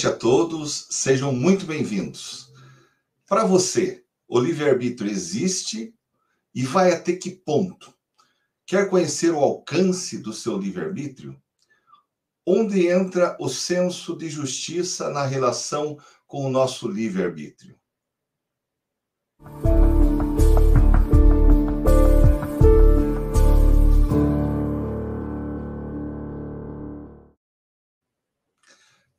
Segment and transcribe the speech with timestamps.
[0.00, 2.50] Noite a todos, sejam muito bem-vindos.
[3.28, 5.94] Para você, o livre-arbítrio existe
[6.54, 7.92] e vai até que ponto?
[8.64, 11.38] Quer conhecer o alcance do seu livre-arbítrio?
[12.46, 17.78] Onde entra o senso de justiça na relação com o nosso livre-arbítrio?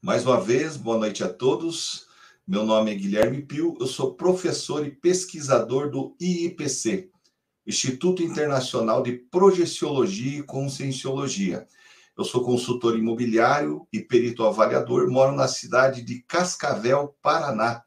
[0.04, 2.08] Mais uma vez, boa noite a todos.
[2.48, 7.12] Meu nome é Guilherme Pio, eu sou professor e pesquisador do IIPC,
[7.67, 11.67] Instituto Internacional de Projeciologia e Conscienciologia.
[12.17, 17.84] Eu sou consultor imobiliário e perito avaliador, moro na cidade de Cascavel, Paraná.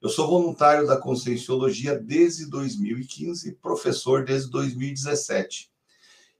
[0.00, 5.70] Eu sou voluntário da Conscienciologia desde 2015, professor desde 2017.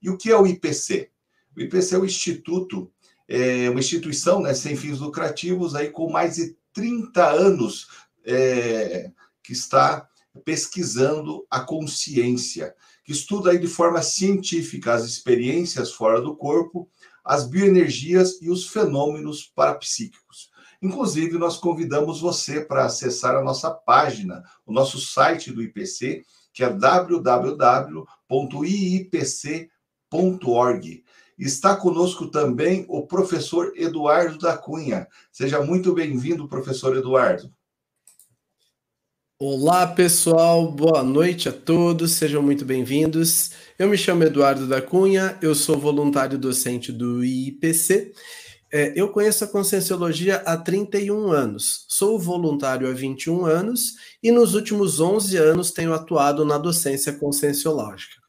[0.01, 1.11] E o que é o IPC?
[1.55, 2.91] O IPC é o Instituto
[3.31, 7.87] é uma instituição né, sem fins lucrativos, aí com mais de 30 anos
[8.27, 10.09] é, que está
[10.45, 16.89] pesquisando a consciência, que estuda aí de forma científica as experiências fora do corpo,
[17.25, 20.51] as bioenergias e os fenômenos parapsíquicos.
[20.83, 26.65] Inclusive, nós convidamos você para acessar a nossa página, o nosso site do IPC, que
[26.65, 26.71] é
[31.39, 35.07] Está conosco também o professor Eduardo da Cunha.
[35.33, 37.51] Seja muito bem-vindo, professor Eduardo.
[39.39, 40.71] Olá, pessoal.
[40.71, 42.13] Boa noite a todos.
[42.13, 43.53] Sejam muito bem-vindos.
[43.79, 48.13] Eu me chamo Eduardo da Cunha, eu sou voluntário docente do IPC.
[48.71, 54.55] É, eu conheço a Conscienciologia há 31 anos, sou voluntário há 21 anos e nos
[54.55, 58.20] últimos 11 anos tenho atuado na docência conscienciológica.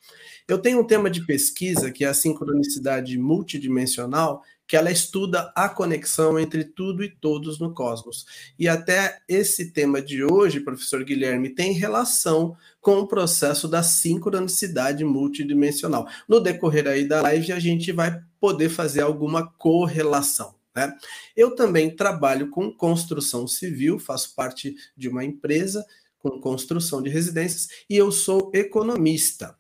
[0.51, 5.69] Eu tenho um tema de pesquisa que é a sincronicidade multidimensional, que ela estuda a
[5.69, 8.25] conexão entre tudo e todos no cosmos.
[8.59, 15.06] E até esse tema de hoje, professor Guilherme, tem relação com o processo da sincronicidade
[15.06, 16.06] multidimensional.
[16.28, 20.53] No decorrer aí da live, a gente vai poder fazer alguma correlação.
[20.75, 20.94] Né?
[21.33, 25.85] Eu também trabalho com construção civil, faço parte de uma empresa
[26.19, 29.56] com construção de residências e eu sou economista.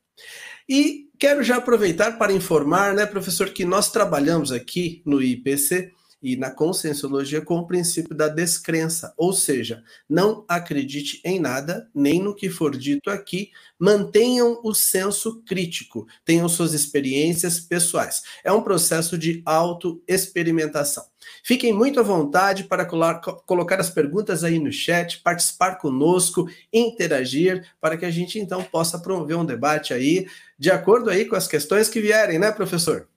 [0.73, 5.91] E quero já aproveitar para informar, né, professor, que nós trabalhamos aqui no IPC
[6.23, 12.23] e na conscienciologia com o princípio da descrença, ou seja, não acredite em nada, nem
[12.23, 18.21] no que for dito aqui, mantenham o senso crítico, tenham suas experiências pessoais.
[18.41, 21.10] É um processo de autoexperimentação.
[21.43, 27.97] Fiquem muito à vontade para colocar as perguntas aí no chat, participar conosco, interagir, para
[27.97, 31.89] que a gente então possa promover um debate aí, de acordo aí com as questões
[31.89, 33.07] que vierem, né, professor?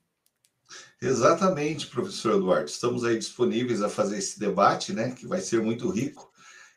[1.00, 2.70] Exatamente, professor Eduardo.
[2.70, 6.32] Estamos aí disponíveis a fazer esse debate, né, que vai ser muito rico.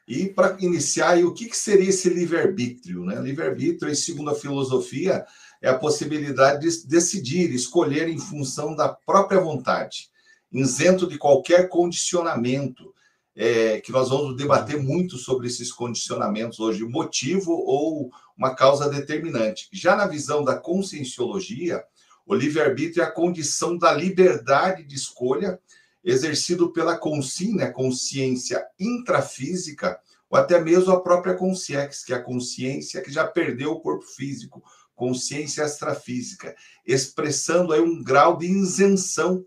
[0.08, 3.04] E para iniciar, o que, que seria esse livre-arbítrio?
[3.04, 3.20] Né?
[3.22, 5.26] Livre-arbítrio, segundo a filosofia,
[5.62, 10.10] é a possibilidade de decidir, escolher em função da própria vontade,
[10.52, 12.94] isento de qualquer condicionamento,
[13.36, 19.70] é, que nós vamos debater muito sobre esses condicionamentos hoje, motivo ou uma causa determinante.
[19.72, 21.84] Já na visão da conscienciologia,
[22.26, 25.60] o livre-arbítrio é a condição da liberdade de escolha
[26.04, 32.24] exercido pela consciência, né, consciência intrafísica, ou até mesmo a própria consciência, que é a
[32.24, 34.64] consciência que já perdeu o corpo físico,
[34.96, 39.46] consciência extrafísica, expressando aí um grau de isenção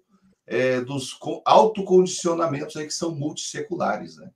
[0.51, 1.17] é, dos
[1.47, 4.29] autocondicionamentos aí que são multisseculares, né?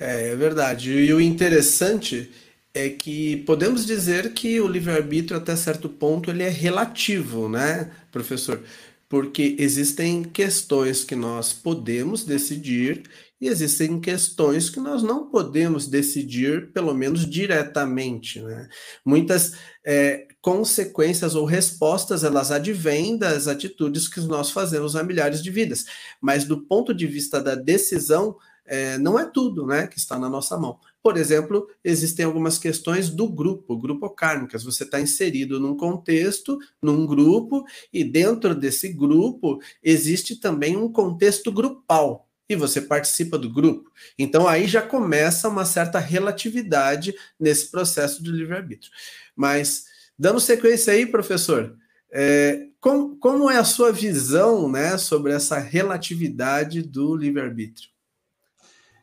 [0.00, 0.92] É, é verdade.
[0.92, 2.30] E o interessante
[2.74, 8.62] é que podemos dizer que o livre-arbítrio, até certo ponto, ele é relativo, né, professor?
[9.08, 13.04] Porque existem questões que nós podemos decidir
[13.40, 18.68] e existem questões que nós não podemos decidir, pelo menos diretamente, né?
[19.04, 19.54] Muitas
[19.86, 25.84] é, consequências ou respostas, elas advêm das atitudes que nós fazemos há milhares de vidas.
[26.20, 28.36] Mas do ponto de vista da decisão,
[28.68, 30.78] é, não é tudo né, que está na nossa mão.
[31.02, 34.62] Por exemplo, existem algumas questões do grupo, grupo kármicas.
[34.62, 41.50] Você está inserido num contexto, num grupo, e dentro desse grupo existe também um contexto
[41.50, 42.28] grupal.
[42.50, 43.90] E você participa do grupo.
[44.18, 48.90] Então aí já começa uma certa relatividade nesse processo de livre-arbítrio.
[49.36, 49.84] Mas,
[50.18, 51.76] dando sequência aí, professor,
[52.12, 57.90] é, como, como é a sua visão né, sobre essa relatividade do livre-arbítrio?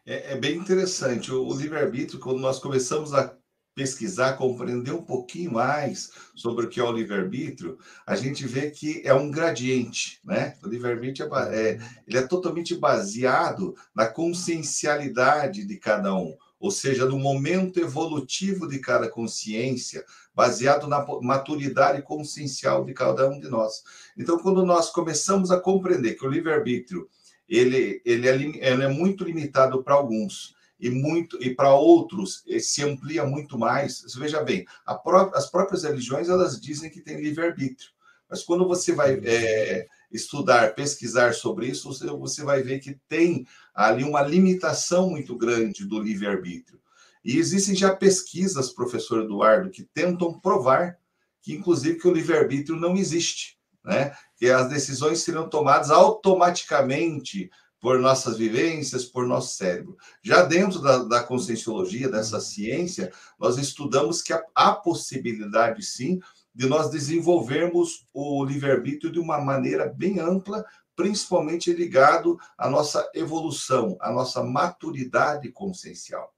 [0.06, 1.32] é, é bem interessante.
[1.32, 3.36] O, o livre-arbítrio, quando nós começamos a
[3.74, 7.78] pesquisar, compreender um pouquinho mais sobre o que é o livre-arbítrio,
[8.08, 10.56] a gente vê que é um gradiente, né?
[10.64, 17.06] O livre-arbítrio é, é, ele é totalmente baseado na consciencialidade de cada um, ou seja,
[17.06, 20.04] no momento evolutivo de cada consciência,
[20.34, 23.84] baseado na maturidade consciencial de cada um de nós.
[24.18, 27.08] Então, quando nós começamos a compreender que o livre-arbítrio
[27.48, 32.60] ele, ele, é, ele é muito limitado para alguns, e muito e para outros eh,
[32.60, 34.02] se amplia muito mais.
[34.02, 34.66] Você veja bem,
[35.04, 37.90] pró as próprias religiões elas dizem que tem livre arbítrio,
[38.30, 43.46] mas quando você vai é, estudar, pesquisar sobre isso, você, você vai ver que tem
[43.74, 46.80] ali uma limitação muito grande do livre arbítrio.
[47.24, 50.98] E existem já pesquisas, professor Eduardo, que tentam provar
[51.46, 54.16] que inclusive que o livre arbítrio não existe, né?
[54.36, 59.96] Que as decisões serão tomadas automaticamente por nossas vivências, por nosso cérebro.
[60.24, 66.20] Já dentro da, da conscienciologia, dessa ciência, nós estudamos que há, há possibilidade, sim,
[66.56, 70.66] de nós desenvolvermos o livre-arbítrio de uma maneira bem ampla,
[70.96, 76.34] principalmente ligado à nossa evolução, à nossa maturidade consciencial.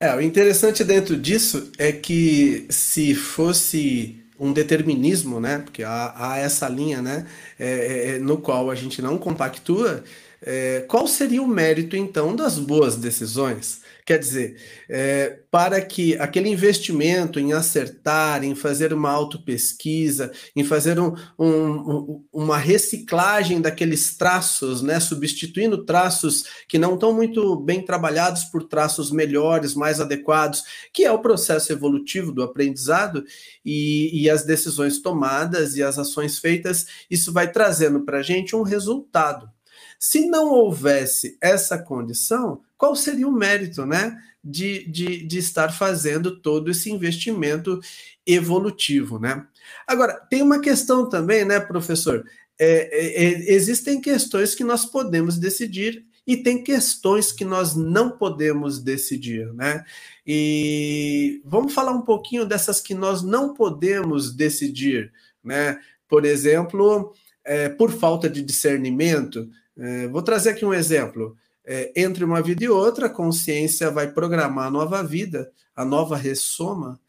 [0.00, 5.58] É, o interessante dentro disso é que se fosse um determinismo, né?
[5.58, 7.28] Porque há, há essa linha, né?
[7.56, 10.02] É, é, é, no qual a gente não compactua.
[10.44, 13.81] É, qual seria o mérito então das boas decisões?
[14.04, 14.56] Quer dizer,
[14.88, 22.24] é, para que aquele investimento em acertar, em fazer uma autopesquisa, em fazer um, um,
[22.32, 29.12] uma reciclagem daqueles traços, né, substituindo traços que não estão muito bem trabalhados por traços
[29.12, 33.24] melhores, mais adequados, que é o processo evolutivo do aprendizado,
[33.64, 38.56] e, e as decisões tomadas e as ações feitas, isso vai trazendo para a gente
[38.56, 39.48] um resultado.
[40.04, 44.20] Se não houvesse essa condição, qual seria o mérito, né?
[44.42, 47.78] De, de, de estar fazendo todo esse investimento
[48.26, 49.46] evolutivo, né?
[49.86, 52.24] Agora, tem uma questão também, né, professor?
[52.58, 58.10] É, é, é, existem questões que nós podemos decidir e tem questões que nós não
[58.10, 59.84] podemos decidir, né?
[60.26, 65.12] E vamos falar um pouquinho dessas que nós não podemos decidir,
[65.44, 65.78] né?
[66.08, 67.14] Por exemplo,
[67.44, 71.36] é, por falta de discernimento, é, vou trazer aqui um exemplo.
[71.64, 76.16] É, entre uma vida e outra, a consciência vai programar a nova vida, a nova
[76.16, 77.00] ressoma,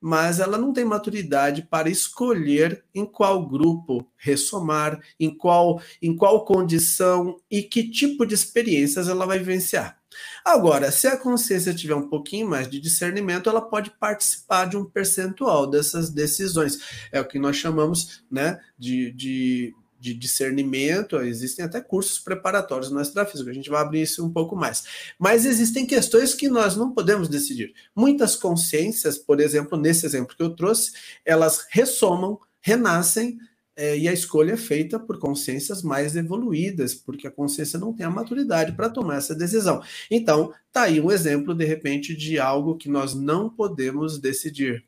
[0.00, 6.44] mas ela não tem maturidade para escolher em qual grupo ressomar, em qual, em qual
[6.44, 10.00] condição e que tipo de experiências ela vai vivenciar.
[10.44, 14.84] Agora, se a consciência tiver um pouquinho mais de discernimento, ela pode participar de um
[14.84, 16.80] percentual dessas decisões.
[17.12, 23.00] É o que nós chamamos né, de, de de discernimento, existem até cursos preparatórios no
[23.00, 24.84] extrafísico, a gente vai abrir isso um pouco mais.
[25.18, 27.74] Mas existem questões que nós não podemos decidir.
[27.94, 30.92] Muitas consciências, por exemplo, nesse exemplo que eu trouxe,
[31.24, 33.38] elas ressomam, renascem,
[33.76, 38.04] é, e a escolha é feita por consciências mais evoluídas, porque a consciência não tem
[38.04, 39.82] a maturidade para tomar essa decisão.
[40.10, 44.84] Então, tá aí um exemplo, de repente, de algo que nós não podemos decidir.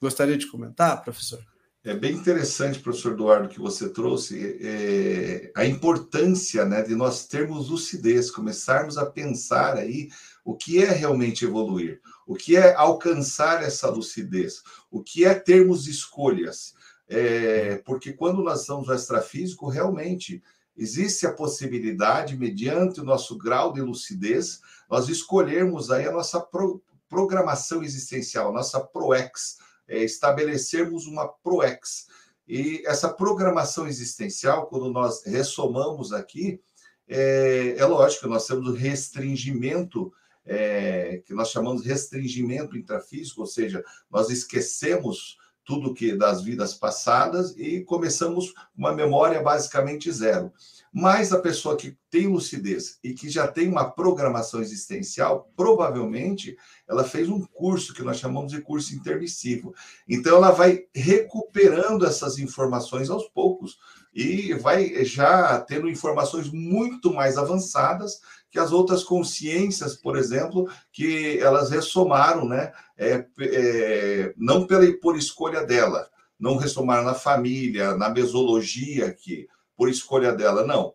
[0.00, 1.49] Gostaria de comentar, professor?
[1.82, 7.70] É bem interessante, professor Eduardo, que você trouxe é, a importância né, de nós termos
[7.70, 10.10] lucidez, começarmos a pensar aí
[10.44, 15.86] o que é realmente evoluir, o que é alcançar essa lucidez, o que é termos
[15.86, 16.74] escolhas.
[17.08, 20.42] É, porque quando nós estamos no extrafísico, realmente
[20.76, 26.82] existe a possibilidade, mediante o nosso grau de lucidez, nós escolhermos aí a nossa pro,
[27.08, 29.56] programação existencial, nossa ProEx,
[29.90, 32.06] é, estabelecermos uma ProEx.
[32.48, 36.60] E essa programação existencial, quando nós ressomamos aqui,
[37.08, 40.12] é, é lógico, nós temos o restringimento,
[40.46, 46.74] é, que nós chamamos de restringimento intrafísico, ou seja, nós esquecemos tudo que das vidas
[46.74, 50.52] passadas e começamos uma memória basicamente zero.
[50.92, 56.56] Mas a pessoa que tem lucidez e que já tem uma programação existencial, provavelmente
[56.88, 59.72] ela fez um curso que nós chamamos de curso intermissivo.
[60.08, 63.78] Então ela vai recuperando essas informações aos poucos
[64.12, 68.20] e vai já tendo informações muito mais avançadas
[68.50, 72.72] que as outras consciências, por exemplo, que elas ressomaram, né?
[72.98, 79.46] É, é, não pela, por escolha dela, não ressomaram na família, na mesologia que
[79.80, 80.92] por escolha dela, não.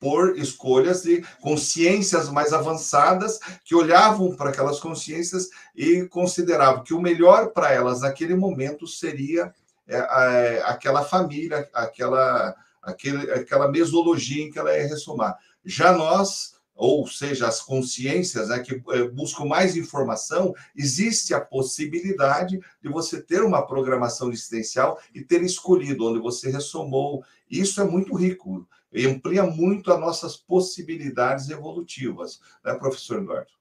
[0.00, 7.00] Por escolhas de consciências mais avançadas que olhavam para aquelas consciências e consideravam que o
[7.00, 9.54] melhor para elas naquele momento seria
[9.86, 15.38] é, é, aquela família, aquela, aquele, aquela mesologia em que ela ia ressomar.
[15.64, 22.58] Já nós, ou seja, as consciências né, que é, buscam mais informação, existe a possibilidade
[22.82, 27.24] de você ter uma programação existencial e ter escolhido onde você ressomou.
[27.50, 28.66] Isso é muito rico,
[29.06, 33.55] amplia muito as nossas possibilidades evolutivas, né, professor Eduardo?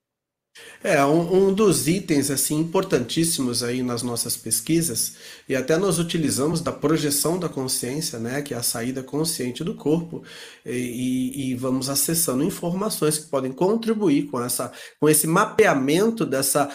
[0.86, 5.16] É, um, um, dos itens assim importantíssimos aí nas nossas pesquisas,
[5.50, 9.74] e até nós utilizamos da projeção da consciência, né, que é a saída consciente do
[9.74, 10.22] corpo,
[10.64, 16.70] e, e vamos acessando informações que podem contribuir com, essa, com esse mapeamento dessa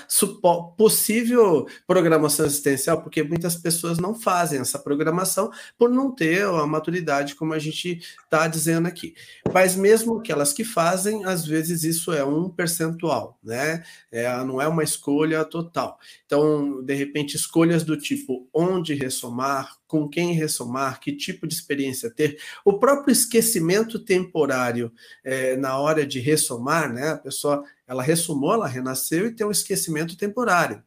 [0.77, 7.37] possível programação existencial, porque muitas pessoas não fazem essa programação por não ter a maturidade,
[7.37, 9.15] como a gente está dizendo aqui.
[9.55, 13.70] Mas mesmo aquelas que fazem, às vezes isso é um percentual, né?
[13.71, 13.85] Né?
[14.11, 15.99] É, não é uma escolha total.
[16.27, 22.11] Então, de repente, escolhas do tipo onde ressomar, com quem ressomar, que tipo de experiência
[22.11, 24.93] ter, o próprio esquecimento temporário
[25.25, 27.11] é, na hora de ressomar, né?
[27.11, 30.83] A pessoa ela ressumou, ela renasceu e tem um esquecimento temporário.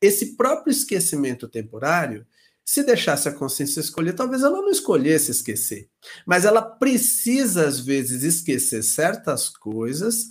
[0.00, 2.24] Esse próprio esquecimento temporário
[2.64, 5.88] se deixasse a consciência escolher, talvez ela não escolhesse esquecer.
[6.24, 10.28] Mas ela precisa, às vezes, esquecer certas coisas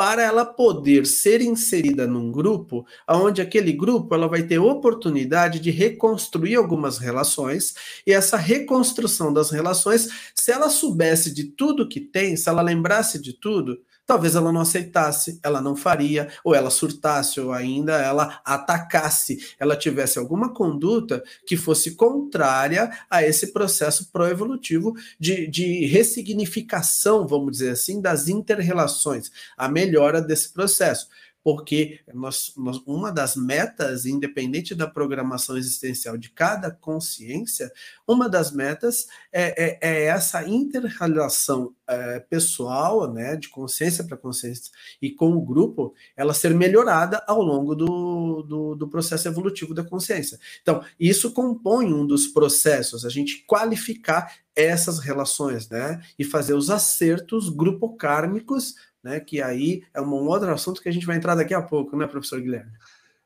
[0.00, 5.70] para ela poder ser inserida num grupo, onde aquele grupo ela vai ter oportunidade de
[5.70, 7.74] reconstruir algumas relações,
[8.06, 13.20] e essa reconstrução das relações, se ela soubesse de tudo que tem, se ela lembrasse
[13.20, 13.78] de tudo,
[14.10, 19.76] talvez ela não aceitasse, ela não faria, ou ela surtasse, ou ainda ela atacasse, ela
[19.76, 27.70] tivesse alguma conduta que fosse contrária a esse processo proevolutivo de, de ressignificação, vamos dizer
[27.70, 31.06] assim, das interrelações, a melhora desse processo
[31.42, 37.72] porque nós, nós, uma das metas, independente da programação existencial de cada consciência,
[38.06, 44.70] uma das metas é, é, é essa interrelação é, pessoal, né, de consciência para consciência
[45.00, 49.82] e com o grupo, ela ser melhorada ao longo do, do, do processo evolutivo da
[49.82, 50.38] consciência.
[50.62, 56.70] Então, isso compõe um dos processos, a gente qualificar essas relações, né, e fazer os
[56.70, 59.20] acertos grupocármicos né?
[59.20, 62.06] Que aí é um outro assunto que a gente vai entrar daqui a pouco, né,
[62.06, 62.72] professor Guilherme?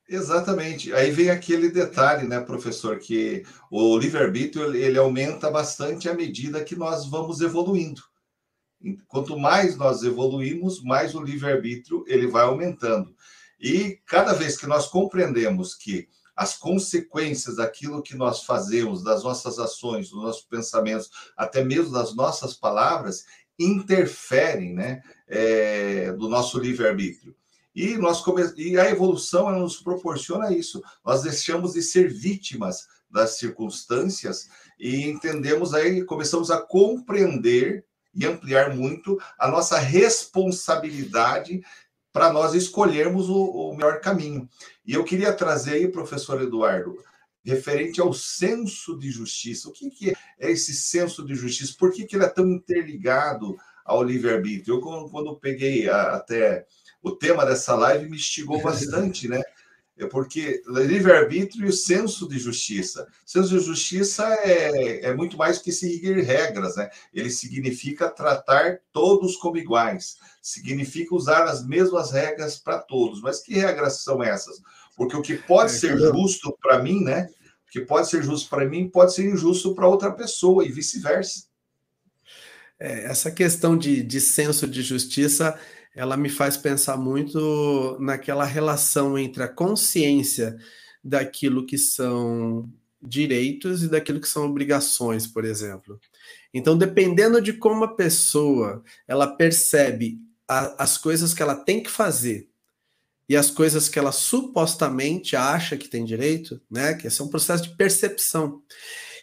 [0.08, 0.92] Exatamente.
[0.92, 6.76] Aí vem aquele detalhe, né, professor, que o livre-arbítrio ele aumenta bastante à medida que
[6.76, 8.02] nós vamos evoluindo.
[9.08, 13.14] Quanto mais nós evoluímos, mais o livre-arbítrio ele vai aumentando.
[13.58, 19.58] E cada vez que nós compreendemos que as consequências daquilo que nós fazemos, das nossas
[19.58, 23.24] ações, dos nossos pensamentos, até mesmo das nossas palavras,
[23.58, 27.34] interferem né, é, do nosso livre-arbítrio.
[27.74, 28.42] E, nós come...
[28.56, 30.82] e a evolução nos proporciona isso.
[31.04, 38.74] Nós deixamos de ser vítimas das circunstâncias e entendemos aí, começamos a compreender e ampliar
[38.74, 41.62] muito a nossa responsabilidade
[42.12, 44.48] para nós escolhermos o, o, melhor caminho.
[44.86, 46.96] E eu queria trazer aí, professor Eduardo,
[47.44, 49.68] referente ao senso de justiça.
[49.68, 51.74] O que, que é esse senso de justiça?
[51.76, 54.76] Por que, que ele é tão interligado ao livre-arbítrio?
[54.76, 56.66] Eu, quando, peguei a, até
[57.02, 59.42] o tema dessa live, me instigou bastante, né?
[59.96, 63.06] É porque livre-arbítrio e o senso de justiça.
[63.24, 66.90] Senso de justiça é, é muito mais que seguir regras, né?
[67.12, 73.20] Ele significa tratar todos como iguais, significa usar as mesmas regras para todos.
[73.20, 74.60] Mas que regras são essas?
[74.96, 77.28] Porque o que pode é, ser justo para mim, né?
[77.68, 81.44] O que pode ser justo para mim pode ser injusto para outra pessoa e vice-versa.
[82.78, 85.58] É, essa questão de, de senso de justiça,
[85.94, 90.56] ela me faz pensar muito naquela relação entre a consciência
[91.02, 92.68] daquilo que são
[93.00, 96.00] direitos e daquilo que são obrigações, por exemplo.
[96.52, 101.90] Então, dependendo de como a pessoa ela percebe a, as coisas que ela tem que
[101.90, 102.48] fazer
[103.28, 106.94] e as coisas que ela supostamente acha que tem direito, né?
[106.94, 108.62] Que esse é um processo de percepção.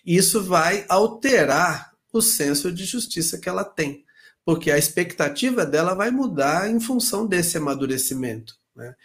[0.06, 4.06] Isso vai alterar o senso de justiça que ela tem,
[4.46, 8.56] porque a expectativa dela vai mudar em função desse amadurecimento.
[8.76, 8.96] Né?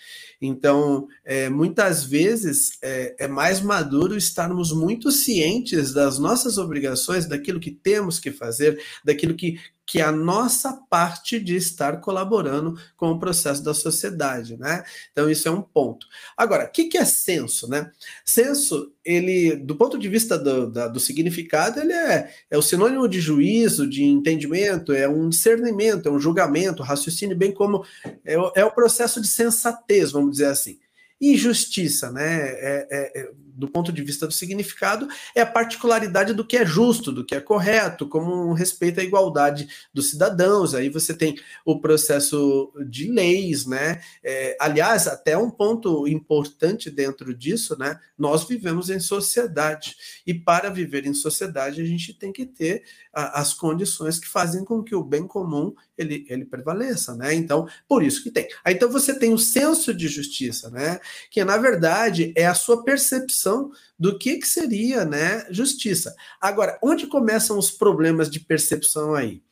[0.41, 7.61] Então, é, muitas vezes é, é, mais maduro estarmos muito cientes das nossas obrigações, daquilo
[7.61, 13.11] que temos que fazer, daquilo que, que é a nossa parte de estar colaborando com
[13.11, 14.83] o processo da sociedade, né?
[15.13, 16.07] Então, isso é um ponto.
[16.37, 17.91] Agora, o que, que é senso, né?
[18.25, 23.09] Senso, ele, do ponto de vista do, da, do significado, ele é, é o sinônimo
[23.09, 27.85] de juízo, de entendimento, é um discernimento, é um julgamento, raciocínio, bem como
[28.25, 30.79] é, é o processo de sensatez, vamos dizer assim.
[31.21, 32.49] E justiça, né?
[32.49, 36.67] É, é, é do ponto de vista do significado, é a particularidade do que é
[36.67, 40.75] justo, do que é correto, como um respeito à igualdade dos cidadãos.
[40.75, 44.03] Aí você tem o processo de leis, né?
[44.23, 47.99] É, aliás, até um ponto importante dentro disso, né?
[48.19, 52.83] Nós vivemos em sociedade e para viver em sociedade a gente tem que ter
[53.17, 57.33] as condições que fazem com que o bem comum ele, ele prevaleça, né?
[57.35, 58.47] Então, por isso que tem.
[58.63, 61.01] Aí, então você tem o senso de justiça, né?
[61.31, 66.15] Que na verdade é a sua percepção do que, que seria, né, justiça.
[66.39, 69.43] Agora, onde começam os problemas de percepção aí?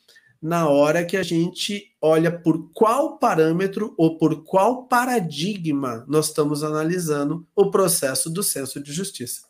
[0.42, 6.62] Na hora que a gente olha por qual parâmetro ou por qual paradigma nós estamos
[6.62, 9.47] analisando o processo do senso de justiça,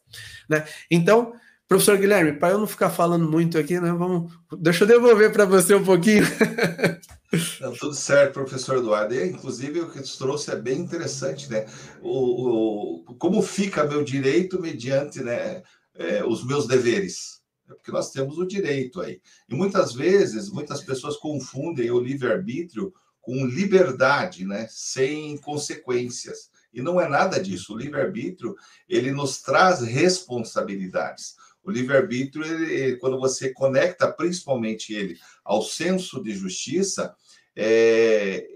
[0.49, 0.65] né?
[0.89, 1.33] Então,
[1.67, 3.91] Professor Guilherme, para eu não ficar falando muito aqui, né?
[3.93, 6.25] Vamos, deixa eu devolver para você um pouquinho.
[7.81, 9.15] Tudo certo, professor Eduardo.
[9.15, 11.67] E, inclusive, o que você trouxe é bem interessante, né?
[12.03, 15.63] O, o como fica meu direito mediante né,
[15.95, 17.43] é, os meus deveres?
[17.69, 19.21] É porque nós temos o direito aí.
[19.49, 24.67] E muitas vezes, muitas pessoas confundem o livre-arbítrio com liberdade, né?
[24.71, 26.51] Sem consequências.
[26.73, 27.73] E não é nada disso.
[27.73, 28.55] O livre-arbítrio,
[28.87, 31.37] ele nos traz responsabilidades.
[31.65, 32.45] O livre-arbítrio,
[32.99, 37.15] quando você conecta principalmente ele ao senso de justiça,
[37.57, 38.47] é,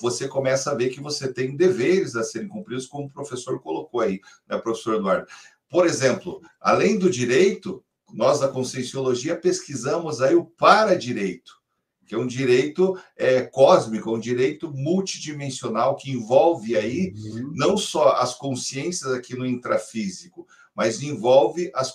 [0.00, 4.00] você começa a ver que você tem deveres a serem cumpridos, como o professor colocou
[4.00, 5.26] aí, né, professor Eduardo?
[5.68, 11.52] Por exemplo, além do direito, nós da Conscienciologia pesquisamos aí o para-direito,
[12.06, 17.52] que é um direito é, cósmico, um direito multidimensional que envolve aí uhum.
[17.54, 21.94] não só as consciências aqui no intrafísico, mas envolve as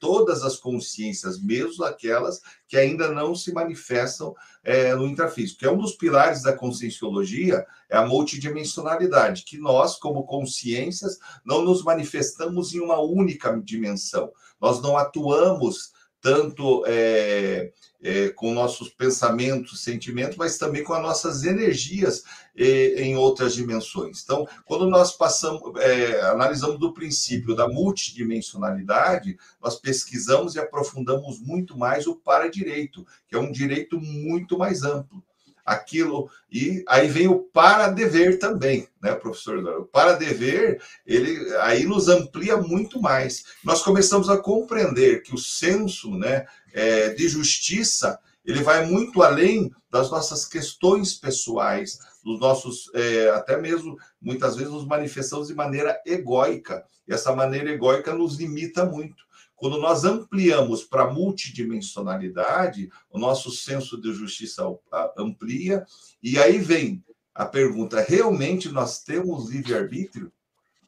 [0.00, 5.70] todas as consciências, mesmo aquelas que ainda não se manifestam é, no intrafísico, que é
[5.70, 12.74] um dos pilares da conscienciologia, é a multidimensionalidade, que nós, como consciências, não nos manifestamos
[12.74, 20.58] em uma única dimensão, nós não atuamos tanto é, é, com nossos pensamentos, sentimentos, mas
[20.58, 22.24] também com as nossas energias
[22.56, 24.22] é, em outras dimensões.
[24.22, 31.78] Então, quando nós passamos, é, analisamos do princípio da multidimensionalidade, nós pesquisamos e aprofundamos muito
[31.78, 35.22] mais o para-direito, que é um direito muito mais amplo
[35.64, 39.58] aquilo e aí vem o para dever também, né, professor?
[39.58, 43.44] O para dever ele aí nos amplia muito mais.
[43.64, 49.72] Nós começamos a compreender que o senso, né, é, de justiça ele vai muito além
[49.88, 56.00] das nossas questões pessoais, dos nossos é, até mesmo muitas vezes nos manifestamos de maneira
[56.04, 59.22] egóica e essa maneira egóica nos limita muito.
[59.62, 64.64] Quando nós ampliamos para a multidimensionalidade, o nosso senso de justiça
[65.16, 65.86] amplia,
[66.20, 67.00] e aí vem
[67.32, 70.32] a pergunta: realmente nós temos livre-arbítrio?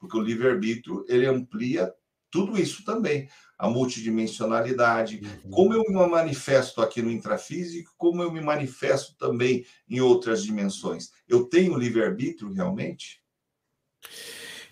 [0.01, 1.95] Porque o livre-arbítrio ele amplia
[2.33, 3.29] tudo isso também.
[3.57, 5.51] A multidimensionalidade, uhum.
[5.53, 11.13] como eu me manifesto aqui no intrafísico, como eu me manifesto também em outras dimensões.
[11.29, 13.23] Eu tenho livre-arbítrio realmente?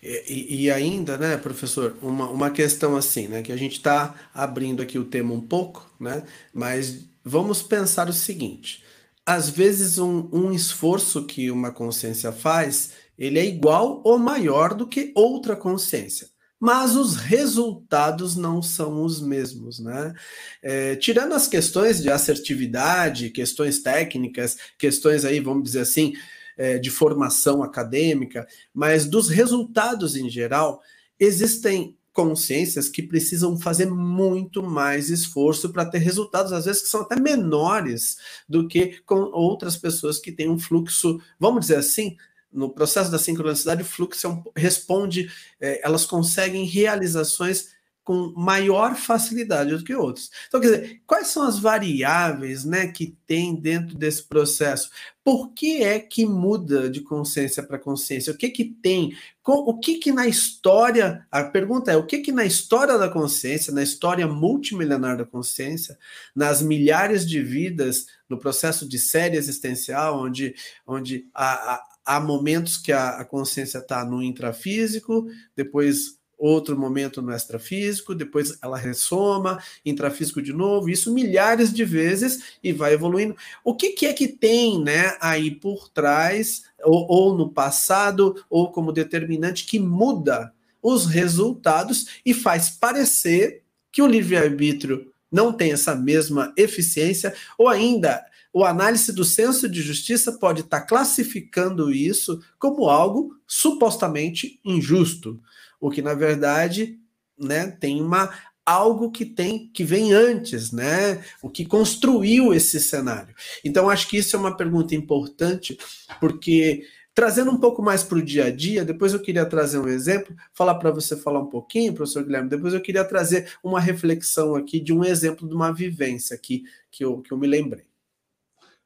[0.03, 4.81] E, e, ainda, né, professor, uma, uma questão assim, né, que a gente está abrindo
[4.81, 8.83] aqui o tema um pouco, né, mas vamos pensar o seguinte:
[9.25, 14.85] às vezes um, um esforço que uma consciência faz, ele é igual ou maior do
[14.85, 20.13] que outra consciência mas os resultados não são os mesmos, né?
[20.61, 26.13] É, tirando as questões de assertividade, questões técnicas, questões aí, vamos dizer assim,
[26.57, 30.81] é, de formação acadêmica, mas dos resultados em geral,
[31.19, 37.01] existem consciências que precisam fazer muito mais esforço para ter resultados, às vezes que são
[37.01, 42.15] até menores do que com outras pessoas que têm um fluxo, vamos dizer assim,
[42.51, 45.27] no processo da sincronicidade, o fluxo é responde,
[45.59, 50.29] é, elas conseguem realizações com maior facilidade do que outros.
[50.47, 54.89] Então, quer dizer, quais são as variáveis né, que tem dentro desse processo?
[55.23, 58.33] Por que é que muda de consciência para consciência?
[58.33, 59.15] O que que tem?
[59.45, 63.73] O que que na história, a pergunta é, o que que na história da consciência,
[63.73, 65.97] na história multimilenar da consciência,
[66.35, 70.55] nas milhares de vidas, no processo de série existencial, onde,
[70.85, 78.57] onde há, momentos que a consciência está no intrafísico, depois outro momento no extrafísico, depois
[78.61, 83.35] ela ressoma, intrafísico de novo, isso milhares de vezes e vai evoluindo.
[83.63, 88.71] O que, que é que tem né, aí por trás, ou, ou no passado, ou
[88.71, 95.95] como determinante, que muda os resultados e faz parecer que o livre-arbítrio não tem essa
[95.95, 102.87] mesma eficiência, ou ainda o análise do senso de justiça pode estar classificando isso como
[102.87, 105.41] algo supostamente injusto
[105.83, 106.97] o que na verdade
[107.37, 108.33] né, tem uma
[108.65, 111.21] algo que tem que vem antes, né?
[111.41, 113.35] O que construiu esse cenário.
[113.65, 115.77] Então acho que isso é uma pergunta importante
[116.21, 116.85] porque
[117.15, 120.35] Trazendo um pouco mais para o dia a dia, depois eu queria trazer um exemplo,
[120.51, 124.79] falar para você falar um pouquinho, professor Guilherme, depois eu queria trazer uma reflexão aqui
[124.79, 127.85] de um exemplo de uma vivência aqui que eu, que eu me lembrei.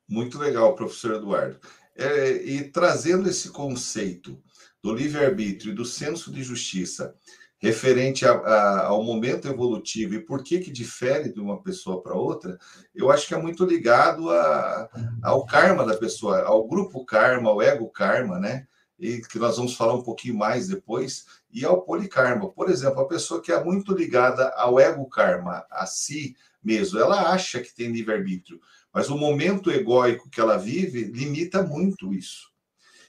[0.08, 1.60] Muito legal, professor Eduardo.
[1.96, 4.42] É, e trazendo esse conceito
[4.82, 7.16] do livre-arbítrio e do senso de justiça
[7.60, 12.14] referente a, a, ao momento evolutivo e por que que difere de uma pessoa para
[12.14, 12.58] outra,
[12.94, 14.90] eu acho que é muito ligado a,
[15.24, 18.68] ao karma da pessoa, ao grupo karma, ao ego karma, né?
[19.00, 22.50] E que nós vamos falar um pouquinho mais depois, e ao polikarma.
[22.50, 27.32] Por exemplo, a pessoa que é muito ligada ao ego karma, a si mesmo, ela
[27.32, 28.60] acha que tem livre-arbítrio,
[28.98, 32.48] mas o momento egóico que ela vive limita muito isso.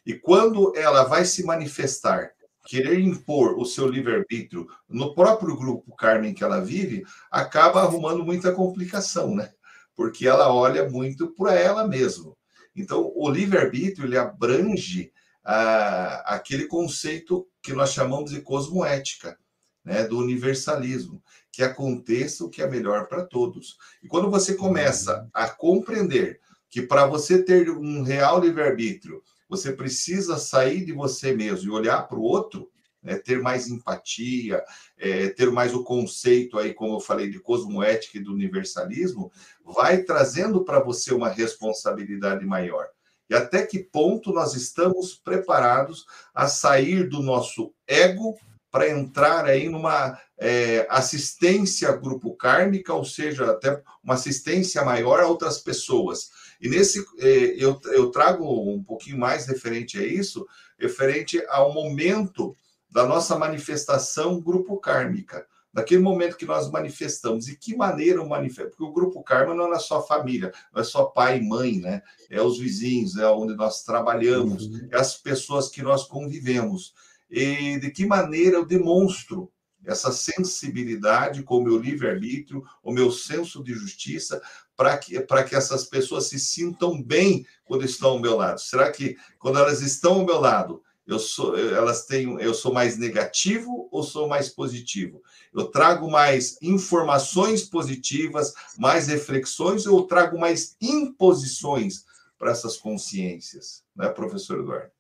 [0.05, 2.33] E quando ela vai se manifestar
[2.67, 8.53] querer impor o seu livre-arbítrio no próprio grupo Carmen que ela vive, acaba arrumando muita
[8.53, 9.51] complicação, né?
[9.97, 12.37] Porque ela olha muito para ela mesma.
[12.77, 15.11] Então, o livre-arbítrio ele abrange
[15.43, 19.39] ah, aquele conceito que nós chamamos de cosmoética,
[19.83, 21.23] né, do universalismo,
[21.59, 23.79] que aconteça o que é melhor para todos.
[24.01, 26.39] E quando você começa a compreender
[26.71, 32.07] que para você ter um real livre-arbítrio, você precisa sair de você mesmo e olhar
[32.07, 32.71] para o outro,
[33.03, 34.63] né, ter mais empatia,
[34.97, 39.33] é, ter mais o conceito aí, como eu falei, de cosmoética e do universalismo,
[39.65, 42.87] vai trazendo para você uma responsabilidade maior.
[43.29, 48.37] E até que ponto nós estamos preparados a sair do nosso ego
[48.71, 55.27] para entrar aí numa é, assistência grupo kármica, ou seja, até uma assistência maior a
[55.27, 56.31] outras pessoas.
[56.61, 60.47] E nesse é, eu, eu trago um pouquinho mais referente a isso,
[60.79, 62.57] referente ao momento
[62.91, 65.47] da nossa manifestação grupo kármica.
[65.73, 68.71] Naquele momento que nós manifestamos, e que maneira o manifesta?
[68.71, 72.03] Porque o grupo karma não é só família, não é só pai e mãe, né?
[72.31, 74.89] É os vizinhos, é onde nós trabalhamos, uhum.
[74.91, 76.95] é as pessoas que nós convivemos.
[77.31, 79.51] E de que maneira eu demonstro
[79.85, 84.41] essa sensibilidade com o meu livre-arbítrio, o meu senso de justiça,
[84.77, 88.61] para que, que essas pessoas se sintam bem quando estão ao meu lado?
[88.61, 92.99] Será que quando elas estão ao meu lado, eu sou, elas têm, eu sou mais
[92.99, 95.23] negativo ou sou mais positivo?
[95.55, 102.05] Eu trago mais informações positivas, mais reflexões, ou trago mais imposições
[102.39, 104.93] para essas consciências, né, professor Eduardo?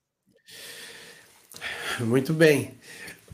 [2.00, 2.78] Muito bem.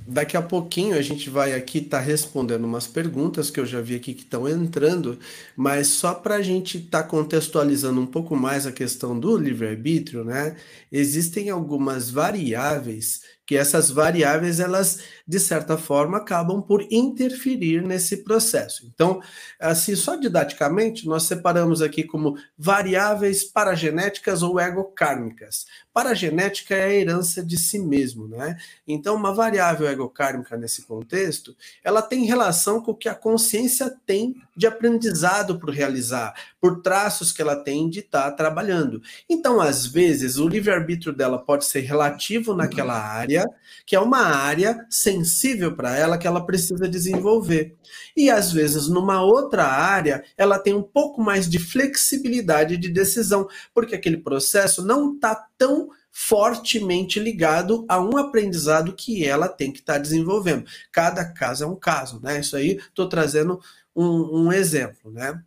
[0.06, 3.80] Daqui a pouquinho a gente vai aqui estar tá respondendo umas perguntas que eu já
[3.80, 5.18] vi aqui que estão entrando,
[5.56, 10.22] mas só para a gente estar tá contextualizando um pouco mais a questão do livre-arbítrio,
[10.22, 10.56] né?
[10.92, 18.90] Existem algumas variáveis que essas variáveis elas de certa forma acabam por interferir nesse processo.
[18.94, 19.20] Então,
[19.58, 25.66] assim, só didaticamente nós separamos aqui como variáveis paragenéticas ou egocármicas.
[25.92, 28.56] Paragenética é a herança de si mesmo, né?
[28.86, 34.34] Então, uma variável egocármica nesse contexto, ela tem relação com o que a consciência tem
[34.56, 39.02] de aprendizado por realizar, por traços que ela tem de estar tá trabalhando.
[39.28, 43.44] Então, às vezes, o livre-arbítrio dela pode ser relativo naquela área,
[43.84, 47.76] que é uma área sensível para ela que ela precisa desenvolver.
[48.16, 53.48] E às vezes, numa outra área, ela tem um pouco mais de flexibilidade de decisão,
[53.72, 59.80] porque aquele processo não está tão fortemente ligado a um aprendizado que ela tem que
[59.80, 60.64] estar tá desenvolvendo.
[60.92, 62.38] Cada caso é um caso, né?
[62.38, 63.60] Isso aí estou trazendo
[63.94, 65.42] um, um exemplo, né?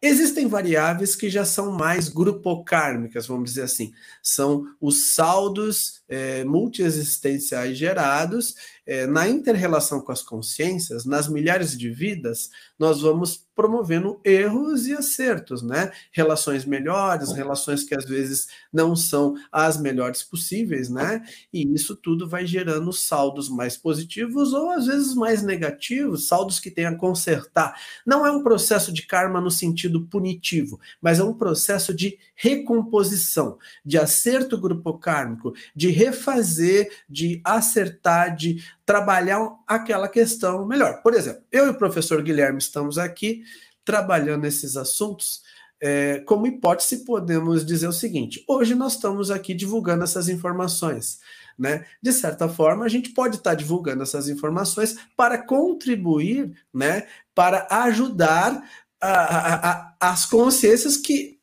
[0.00, 3.92] Existem variáveis que já são mais grupocármicas, vamos dizer assim.
[4.22, 8.54] São os saldos é, multiexistenciais gerados
[8.86, 14.92] é, na interrelação com as consciências, nas milhares de vidas, nós vamos promovendo erros e
[14.92, 15.90] acertos, né?
[16.12, 21.24] Relações melhores, relações que às vezes não são as melhores possíveis, né?
[21.52, 26.70] E isso tudo vai gerando saldos mais positivos ou às vezes mais negativos, saldos que
[26.70, 27.74] tem a consertar.
[28.04, 33.58] Não é um processo de karma no sentido punitivo, mas é um processo de recomposição,
[33.82, 41.02] de acerto grupo kármico, de refazer, de acertar, de trabalhar aquela questão melhor.
[41.02, 43.42] Por exemplo, eu e o professor Guilherme estamos aqui
[43.84, 45.42] trabalhando esses assuntos.
[45.80, 51.20] É, como hipótese, podemos dizer o seguinte: hoje nós estamos aqui divulgando essas informações.
[51.58, 51.86] Né?
[52.02, 58.62] De certa forma, a gente pode estar divulgando essas informações para contribuir, né, para ajudar
[59.00, 61.35] a, a, a, as consciências que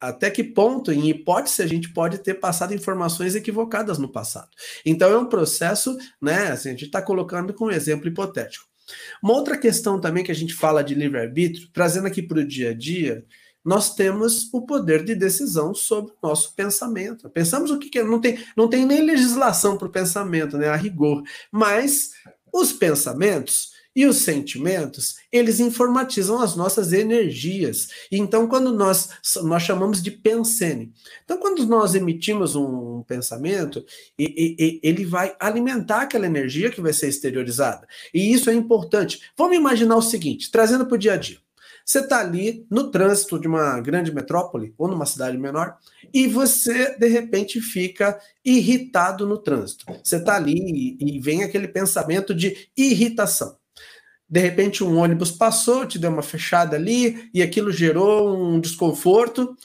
[0.00, 4.48] até que ponto, em hipótese, a gente pode ter passado informações equivocadas no passado.
[4.84, 6.48] Então é um processo, né?
[6.48, 8.64] Assim, a gente está colocando com um exemplo hipotético.
[9.22, 12.70] Uma outra questão também que a gente fala de livre-arbítrio, trazendo aqui para o dia
[12.70, 13.24] a dia,
[13.64, 17.28] nós temos o poder de decisão sobre o nosso pensamento.
[17.28, 20.68] Pensamos o que, que é, não tem, não tem nem legislação para o pensamento, né,
[20.68, 22.10] a rigor, mas
[22.52, 27.88] os pensamentos e os sentimentos, eles informatizam as nossas energias.
[28.10, 29.10] Então, quando nós,
[29.42, 30.92] nós chamamos de pensene.
[31.24, 33.84] Então, quando nós emitimos um pensamento,
[34.18, 37.86] ele vai alimentar aquela energia que vai ser exteriorizada.
[38.14, 39.20] E isso é importante.
[39.36, 41.38] Vamos imaginar o seguinte, trazendo para o dia a dia.
[41.84, 45.76] Você está ali no trânsito de uma grande metrópole ou numa cidade menor
[46.14, 49.86] e você, de repente, fica irritado no trânsito.
[50.00, 53.59] Você está ali e vem aquele pensamento de irritação.
[54.30, 59.56] De repente, um ônibus passou, te deu uma fechada ali e aquilo gerou um desconforto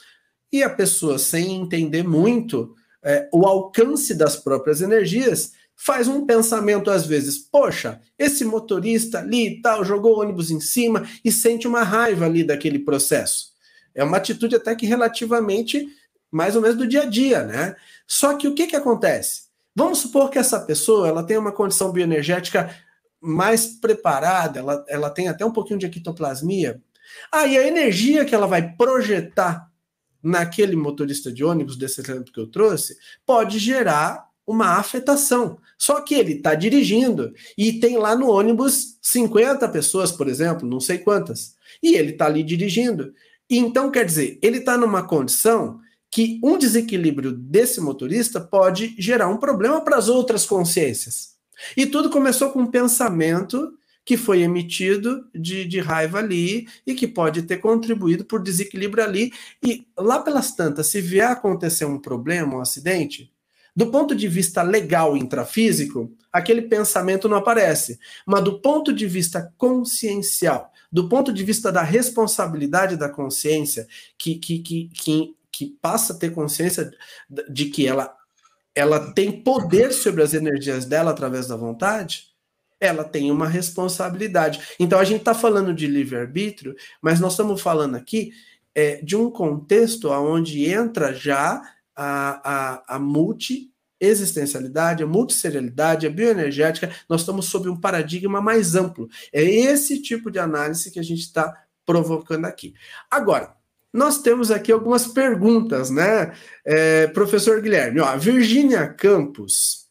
[0.52, 6.90] e a pessoa, sem entender muito é, o alcance das próprias energias, faz um pensamento
[6.90, 11.68] às vezes, poxa, esse motorista ali e tal jogou o ônibus em cima e sente
[11.68, 13.52] uma raiva ali daquele processo.
[13.94, 15.86] É uma atitude até que relativamente
[16.30, 17.76] mais ou menos do dia a dia, né?
[18.06, 19.42] Só que o que que acontece?
[19.74, 22.74] Vamos supor que essa pessoa ela tem uma condição bioenergética
[23.26, 26.80] mais preparada, ela, ela tem até um pouquinho de ectoplasmia.
[27.32, 29.70] Aí ah, a energia que ela vai projetar
[30.22, 35.58] naquele motorista de ônibus, desse exemplo que eu trouxe, pode gerar uma afetação.
[35.76, 40.80] Só que ele está dirigindo e tem lá no ônibus 50 pessoas, por exemplo, não
[40.80, 43.12] sei quantas, e ele está ali dirigindo.
[43.48, 49.36] Então, quer dizer, ele está numa condição que um desequilíbrio desse motorista pode gerar um
[49.36, 51.35] problema para as outras consciências.
[51.76, 57.08] E tudo começou com um pensamento que foi emitido de, de raiva ali e que
[57.08, 59.32] pode ter contribuído por desequilíbrio ali.
[59.60, 63.32] E lá pelas tantas, se vier acontecer um problema, um acidente,
[63.74, 67.98] do ponto de vista legal intrafísico, aquele pensamento não aparece.
[68.24, 74.36] Mas do ponto de vista consciencial, do ponto de vista da responsabilidade da consciência, que,
[74.36, 76.90] que, que, que, que passa a ter consciência
[77.50, 78.14] de que ela,
[78.76, 82.26] ela tem poder sobre as energias dela através da vontade,
[82.78, 84.60] ela tem uma responsabilidade.
[84.78, 88.32] Então a gente está falando de livre-arbítrio, mas nós estamos falando aqui
[88.74, 91.62] é, de um contexto onde entra já
[91.96, 99.08] a, a, a multi-existencialidade, a multisserialidade, a bioenergética, nós estamos sob um paradigma mais amplo.
[99.32, 102.74] É esse tipo de análise que a gente está provocando aqui.
[103.10, 103.56] Agora,
[103.96, 106.36] nós temos aqui algumas perguntas, né?
[106.64, 109.88] É, professor Guilherme, ó, Virgínia Campos,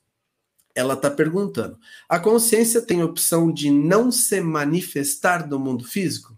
[0.76, 6.38] ela está perguntando: a consciência tem opção de não se manifestar no mundo físico?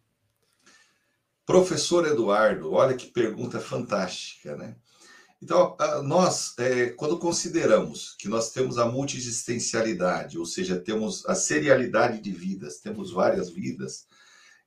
[1.45, 4.75] Professor Eduardo, olha que pergunta fantástica, né?
[5.41, 12.19] Então, nós, é, quando consideramos que nós temos a multiexistencialidade, ou seja, temos a serialidade
[12.21, 14.07] de vidas, temos várias vidas,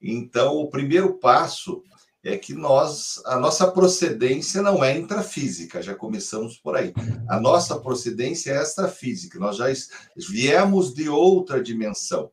[0.00, 1.82] então o primeiro passo
[2.22, 6.92] é que nós, a nossa procedência não é intrafísica, já começamos por aí.
[7.28, 9.66] A nossa procedência é extrafísica, nós já
[10.28, 12.30] viemos de outra dimensão.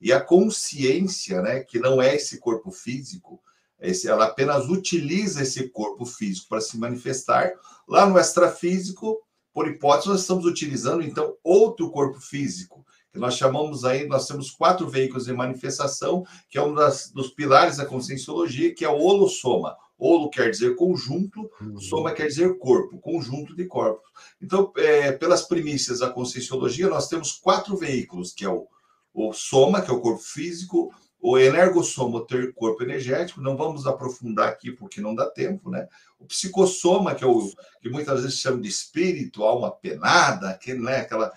[0.00, 3.40] E a consciência, né, que não é esse corpo físico,
[3.80, 7.52] esse, ela apenas utiliza esse corpo físico para se manifestar.
[7.88, 9.18] Lá no extrafísico,
[9.52, 14.50] por hipótese, nós estamos utilizando então outro corpo físico, que nós chamamos aí, nós temos
[14.50, 18.98] quatro veículos de manifestação, que é um das, dos pilares da conscienciologia, que é o
[18.98, 19.76] holossoma.
[19.98, 21.78] Holo quer dizer conjunto, uhum.
[21.78, 24.10] soma quer dizer corpo, conjunto de corpos.
[24.40, 28.66] Então, é, pelas primícias da conscienciologia, nós temos quatro veículos, que é o,
[29.14, 34.48] o soma, que é o corpo físico, o energossoma, ter corpo energético, não vamos aprofundar
[34.48, 35.86] aqui porque não dá tempo, né?
[36.18, 37.48] O psicossoma, que é o
[37.80, 41.32] que muitas vezes chama de espírito, alma penada, que, né, aquela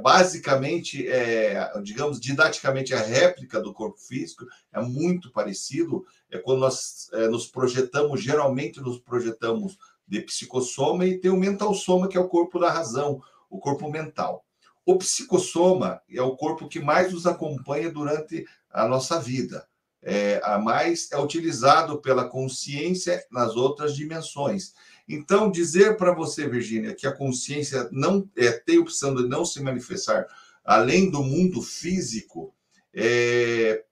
[0.00, 6.04] basicamente, é, digamos, didaticamente a réplica do corpo físico, é muito parecido.
[6.30, 9.76] É quando nós é, nos projetamos, geralmente nos projetamos
[10.06, 13.90] de psicossoma e tem o mental soma, que é o corpo da razão, o corpo
[13.90, 14.44] mental.
[14.84, 19.66] O psicossoma é o corpo que mais nos acompanha durante a nossa vida.
[20.00, 24.74] É, a mais é utilizado pela consciência nas outras dimensões.
[25.08, 29.62] Então, dizer para você, Virgínia, que a consciência não é, tem opção de não se
[29.62, 30.26] manifestar
[30.64, 32.52] além do mundo físico,
[32.92, 33.84] é,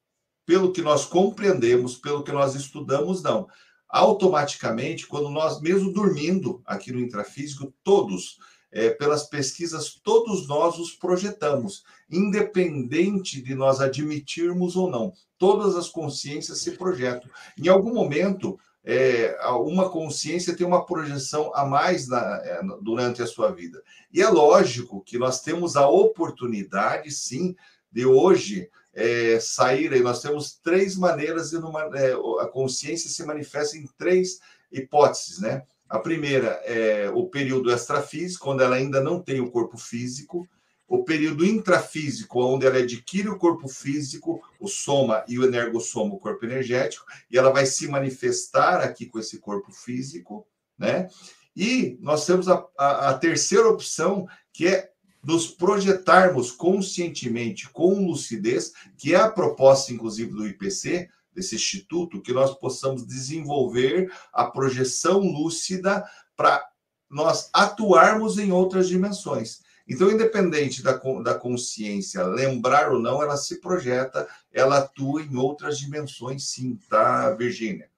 [0.45, 3.49] pelo que nós compreendemos, pelo que nós estudamos, não.
[3.89, 8.39] Automaticamente, quando nós, mesmo dormindo aqui no intrafísico, todos
[8.73, 15.13] é, pelas pesquisas, todos nós os projetamos, independente de nós admitirmos ou não.
[15.39, 17.31] Todas as consciências se projetam.
[17.57, 23.27] Em algum momento, é, uma consciência tem uma projeção a mais na, é, durante a
[23.27, 23.83] sua vida.
[24.13, 27.57] E é lógico que nós temos a oportunidade, sim,
[27.91, 30.03] de hoje é, sair aí.
[30.03, 34.39] Nós temos três maneiras de numa, é, a consciência se manifesta em três
[34.71, 35.63] hipóteses, né?
[35.89, 40.47] A primeira é o período extrafísico, quando ela ainda não tem o corpo físico.
[40.87, 46.19] O período intrafísico, onde ela adquire o corpo físico, o soma e o energossoma, o
[46.19, 50.47] corpo energético, e ela vai se manifestar aqui com esse corpo físico,
[50.79, 51.09] né?
[51.57, 54.91] E nós temos a, a, a terceira opção, que é
[55.23, 62.33] nos projetarmos conscientemente, com lucidez, que é a proposta, inclusive, do IPC, desse instituto, que
[62.33, 66.05] nós possamos desenvolver a projeção lúcida
[66.37, 66.65] para
[67.11, 69.61] nós atuarmos em outras dimensões.
[69.87, 70.93] Então, independente da,
[71.23, 77.31] da consciência lembrar ou não, ela se projeta, ela atua em outras dimensões, sim, tá,
[77.35, 77.89] Virgínia?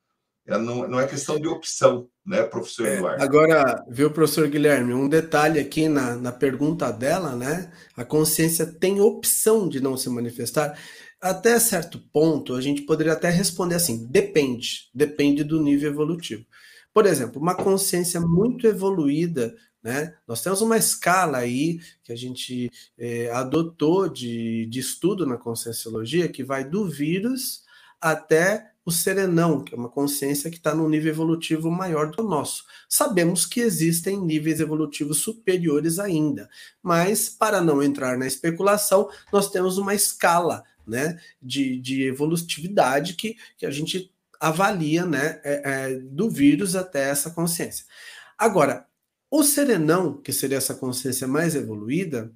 [0.47, 3.21] Não, não é questão de opção, né, professor é, Eduardo?
[3.21, 7.73] É, agora, viu, professor Guilherme, um detalhe aqui na, na pergunta dela, né?
[7.97, 10.79] A consciência tem opção de não se manifestar.
[11.21, 16.45] Até certo ponto, a gente poderia até responder assim: depende, depende do nível evolutivo.
[16.95, 19.53] Por exemplo, uma consciência muito evoluída,
[19.87, 20.17] né?
[20.27, 22.69] Nós temos uma escala aí que a gente
[22.99, 27.63] é, adotou de, de estudo na conscienciologia que vai do vírus
[28.01, 32.65] até o serenão, que é uma consciência que está num nível evolutivo maior do nosso.
[32.89, 36.51] Sabemos que existem níveis evolutivos superiores ainda,
[36.83, 43.37] mas para não entrar na especulação, nós temos uma escala né, de, de evolutividade que,
[43.57, 47.85] que a gente avalia né, é, é, do vírus até essa consciência.
[48.37, 48.86] Agora,
[49.31, 52.33] o serenão, que seria essa consciência mais evoluída,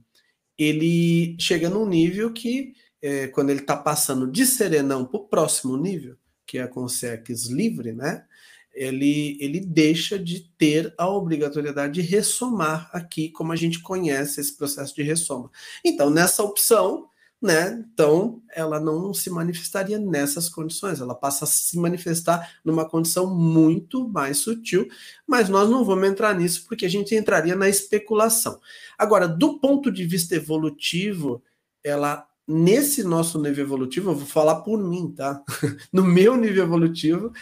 [0.58, 5.76] ele chega num nível que, é, quando ele está passando de serenão para o próximo
[5.76, 8.24] nível, que é a Consex livre, né?
[8.72, 14.56] Ele, ele deixa de ter a obrigatoriedade de ressomar aqui, como a gente conhece esse
[14.56, 15.50] processo de ressoma.
[15.84, 17.08] Então, nessa opção,
[17.40, 17.82] né?
[17.92, 24.06] Então, ela não se manifestaria nessas condições, ela passa a se manifestar numa condição muito
[24.06, 24.86] mais sutil,
[25.26, 28.60] mas nós não vamos entrar nisso porque a gente entraria na especulação.
[28.98, 31.42] Agora, do ponto de vista evolutivo,
[31.82, 35.42] ela nesse nosso nível evolutivo, eu vou falar por mim, tá?
[35.92, 37.32] no meu nível evolutivo,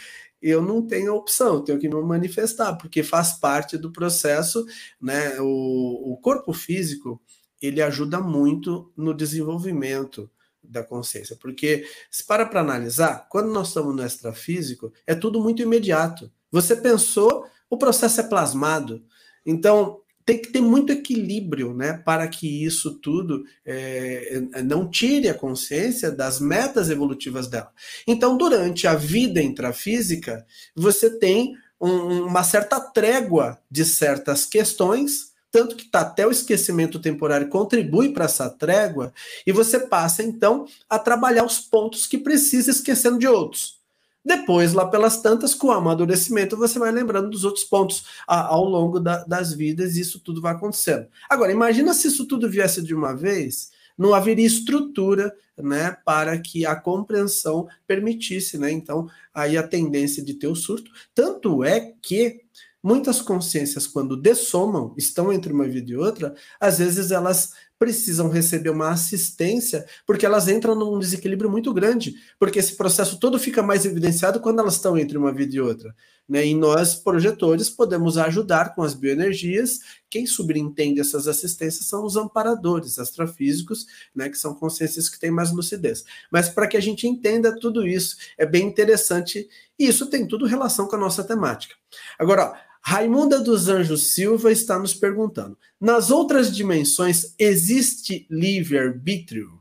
[0.40, 4.64] eu não tenho opção, tenho que me manifestar, porque faz parte do processo,
[5.00, 5.40] né?
[5.40, 7.20] O, o corpo físico
[7.60, 10.30] ele ajuda muito no desenvolvimento
[10.62, 15.62] da consciência, porque se para para analisar, quando nós estamos no extrafísico, é tudo muito
[15.62, 16.30] imediato.
[16.50, 19.02] Você pensou, o processo é plasmado.
[19.46, 25.34] Então, tem que ter muito equilíbrio né, para que isso tudo é, não tire a
[25.34, 27.72] consciência das metas evolutivas dela.
[28.06, 30.44] Então, durante a vida intrafísica,
[30.76, 36.98] você tem um, uma certa trégua de certas questões tanto que tá até o esquecimento
[36.98, 39.12] temporário contribui para essa trégua,
[39.46, 43.78] e você passa então a trabalhar os pontos que precisa esquecendo de outros.
[44.24, 49.00] Depois, lá pelas tantas, com o amadurecimento, você vai lembrando dos outros pontos ao longo
[49.00, 51.06] da, das vidas e isso tudo vai acontecendo.
[51.30, 56.66] Agora, imagina se isso tudo viesse de uma vez, não haveria estrutura né, para que
[56.66, 58.70] a compreensão permitisse, né?
[58.70, 60.90] Então, aí a tendência de ter o surto.
[61.14, 62.42] Tanto é que
[62.88, 68.70] Muitas consciências, quando dessomam, estão entre uma vida e outra, às vezes elas precisam receber
[68.70, 73.84] uma assistência, porque elas entram num desequilíbrio muito grande, porque esse processo todo fica mais
[73.84, 75.94] evidenciado quando elas estão entre uma vida e outra.
[76.26, 76.46] Né?
[76.46, 79.80] E nós, projetores, podemos ajudar com as bioenergias.
[80.08, 84.30] Quem subentende essas assistências são os amparadores astrafísicos, né?
[84.30, 86.04] que são consciências que têm mais lucidez.
[86.32, 89.46] Mas para que a gente entenda tudo isso, é bem interessante,
[89.78, 91.74] e isso tem tudo relação com a nossa temática.
[92.18, 99.58] Agora, ó, Raimunda dos Anjos Silva está nos perguntando: nas outras dimensões existe livre-arbítrio?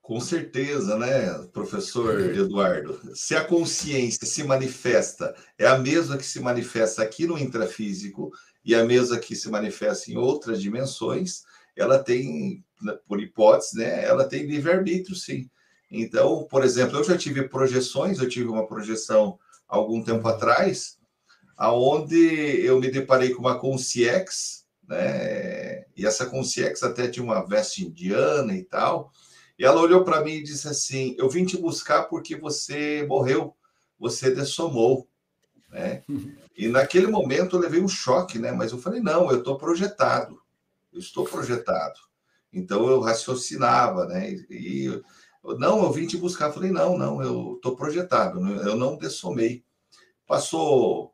[0.00, 3.00] Com certeza, né, professor Eduardo?
[3.14, 8.32] Se a consciência se manifesta, é a mesma que se manifesta aqui no intrafísico
[8.64, 11.42] e a mesma que se manifesta em outras dimensões,
[11.76, 12.64] ela tem,
[13.06, 15.48] por hipótese, né, ela tem livre-arbítrio, sim.
[15.90, 19.38] Então, por exemplo, eu já tive projeções, eu tive uma projeção
[19.72, 20.98] algum tempo atrás,
[21.56, 22.14] aonde
[22.62, 25.86] eu me deparei com uma concierge, né?
[25.96, 29.10] E essa concierge até tinha uma veste indiana e tal.
[29.58, 33.56] E ela olhou para mim e disse assim: "Eu vim te buscar porque você morreu,
[33.98, 35.08] você dessomou",
[35.70, 36.02] né?
[36.54, 38.52] E naquele momento eu levei um choque, né?
[38.52, 40.38] Mas eu falei: "Não, eu estou projetado.
[40.92, 41.98] Eu estou projetado".
[42.52, 44.32] Então eu raciocinava, né?
[44.50, 45.02] E
[45.44, 46.52] não, eu vim te buscar.
[46.52, 49.64] falei, não, não, eu estou projetado, eu não dessomei.
[50.26, 51.12] Passou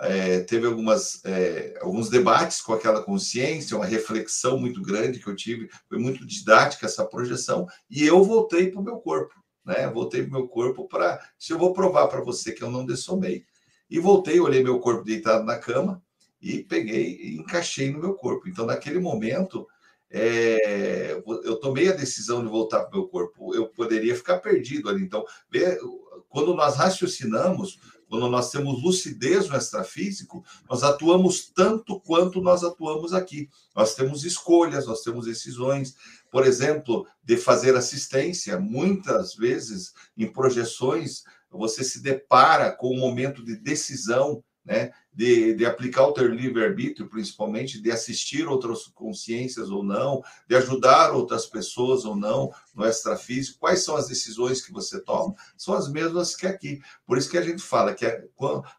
[0.00, 5.36] é, teve algumas, é, alguns debates com aquela consciência, uma reflexão muito grande que eu
[5.36, 9.86] tive, foi muito didática essa projeção, e eu voltei para o meu corpo, né?
[9.88, 11.20] Voltei para o meu corpo para.
[11.38, 13.44] Se eu vou provar para você que eu não dessomei.
[13.90, 16.02] E voltei, olhei meu corpo deitado na cama
[16.40, 18.48] e peguei e encaixei no meu corpo.
[18.48, 19.66] Então, naquele momento,
[20.10, 23.54] é, eu tomei a decisão de voltar para o meu corpo.
[23.54, 25.04] Eu poderia ficar perdido ali.
[25.04, 25.24] Então,
[26.28, 33.12] quando nós raciocinamos, quando nós temos lucidez no extrafísico, nós atuamos tanto quanto nós atuamos
[33.12, 33.48] aqui.
[33.74, 35.94] Nós temos escolhas, nós temos decisões.
[36.28, 43.44] Por exemplo, de fazer assistência, muitas vezes em projeções, você se depara com um momento
[43.44, 49.82] de decisão né, de, de aplicar o teu livre-arbítrio, principalmente, de assistir outras consciências ou
[49.82, 53.58] não, de ajudar outras pessoas ou não no extrafísico.
[53.58, 55.34] Quais são as decisões que você toma?
[55.56, 56.80] São as mesmas que aqui.
[57.04, 58.24] Por isso que a gente fala que é,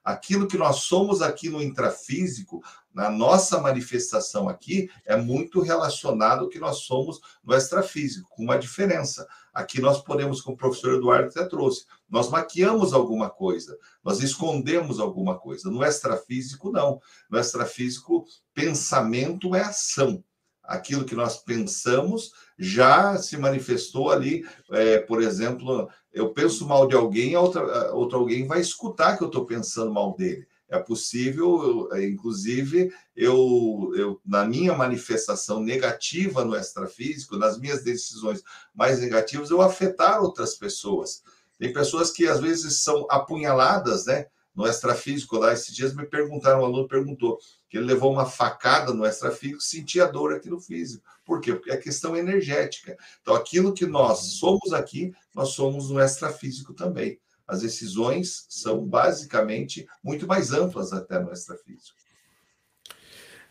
[0.02, 2.64] aquilo que nós somos aqui no intrafísico,
[2.94, 8.58] na nossa manifestação aqui, é muito relacionado ao que nós somos no extrafísico, com uma
[8.58, 9.28] diferença.
[9.54, 15.00] Aqui nós podemos, como o professor Eduardo até trouxe, nós maquiamos alguma coisa, nós escondemos
[15.00, 15.70] alguma coisa.
[15.70, 17.02] No extrafísico, não.
[17.30, 20.24] No extrafísico, pensamento é ação.
[20.64, 24.46] Aquilo que nós pensamos já se manifestou ali.
[24.72, 29.28] É, por exemplo, eu penso mal de alguém, outra, outro alguém vai escutar que eu
[29.28, 30.48] estou pensando mal dele.
[30.72, 38.42] É possível, inclusive, eu, eu, na minha manifestação negativa no extrafísico, nas minhas decisões
[38.74, 41.24] mais negativas, eu afetar outras pessoas.
[41.60, 44.28] Tem pessoas que às vezes são apunhaladas, né?
[44.56, 47.38] No extrafísico, lá esses dias me perguntaram, um aluno perguntou
[47.70, 51.04] que ele levou uma facada no extrafísico, sentia dor aqui no físico.
[51.26, 51.54] Por quê?
[51.54, 52.98] Porque é questão energética.
[53.22, 57.20] Então, aquilo que nós somos aqui, nós somos no extrafísico também
[57.52, 62.00] as decisões são basicamente muito mais amplas até no extrafísico.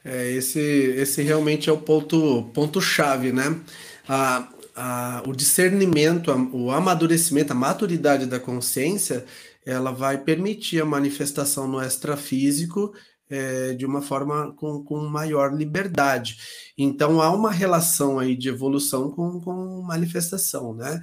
[0.03, 3.61] É, esse, esse realmente é o ponto, ponto chave, né?
[4.09, 9.26] A, a, o discernimento, o amadurecimento, a maturidade da consciência,
[9.66, 12.94] ela vai permitir a manifestação no extrafísico
[13.28, 16.38] é, de uma forma com, com maior liberdade.
[16.78, 21.03] Então há uma relação aí de evolução com, com manifestação, né?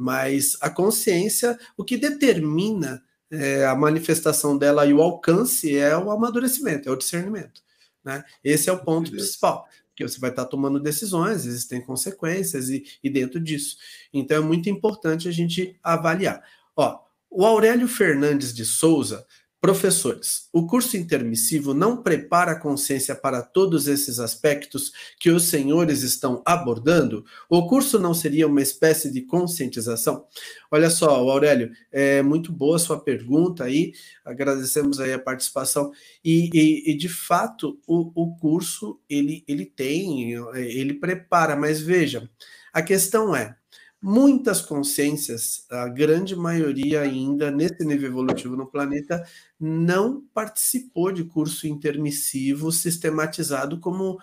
[0.00, 6.12] Mas a consciência, o que determina é, a manifestação dela e o alcance é o
[6.12, 7.60] amadurecimento, é o discernimento.
[8.04, 8.22] Né?
[8.44, 13.10] Esse é o ponto principal, porque você vai estar tomando decisões, existem consequências e, e
[13.10, 13.76] dentro disso.
[14.12, 16.44] Então é muito importante a gente avaliar.
[16.76, 19.26] Ó, o Aurélio Fernandes de Souza
[19.60, 26.04] Professores, o curso intermissivo não prepara a consciência para todos esses aspectos que os senhores
[26.04, 27.24] estão abordando?
[27.50, 30.24] O curso não seria uma espécie de conscientização?
[30.70, 33.92] Olha só, Aurélio, é muito boa a sua pergunta aí,
[34.24, 35.90] agradecemos aí a participação.
[36.24, 42.30] E, e, e de fato, o, o curso ele, ele tem, ele prepara, mas veja,
[42.72, 43.57] a questão é,
[44.00, 49.24] muitas consciências, a grande maioria ainda nesse nível evolutivo no planeta,
[49.58, 54.18] não participou de curso intermissivo sistematizado como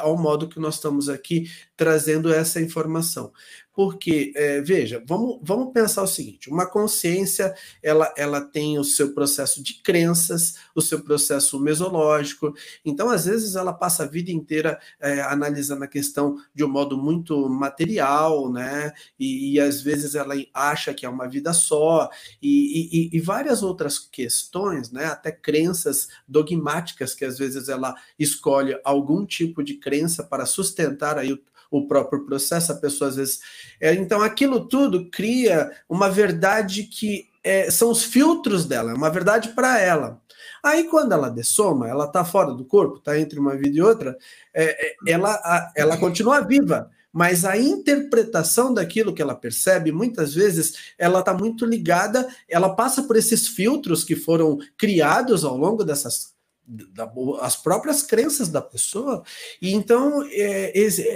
[0.00, 3.32] ao modo que nós estamos aqui trazendo essa informação.
[3.80, 9.14] Porque, é, veja, vamos, vamos pensar o seguinte: uma consciência ela, ela tem o seu
[9.14, 12.52] processo de crenças, o seu processo mesológico,
[12.84, 16.98] então, às vezes, ela passa a vida inteira é, analisando a questão de um modo
[16.98, 18.92] muito material, né?
[19.18, 22.10] E, e, às vezes ela acha que é uma vida só,
[22.42, 25.06] e, e, e várias outras questões, né?
[25.06, 31.32] Até crenças dogmáticas que às vezes ela escolhe algum tipo de crença para sustentar aí
[31.32, 31.40] o,
[31.70, 33.40] o próprio processo, a pessoa às vezes.
[33.80, 39.10] É, então, aquilo tudo cria uma verdade que é, são os filtros dela, é uma
[39.10, 40.20] verdade para ela.
[40.62, 44.16] Aí, quando ela dessoma, ela está fora do corpo, está entre uma vida e outra,
[44.52, 50.34] é, é, ela, a, ela continua viva, mas a interpretação daquilo que ela percebe, muitas
[50.34, 55.82] vezes, ela está muito ligada, ela passa por esses filtros que foram criados ao longo
[55.82, 56.34] dessas
[56.70, 57.10] da,
[57.40, 59.22] as próprias crenças da pessoa,
[59.60, 60.72] e então é,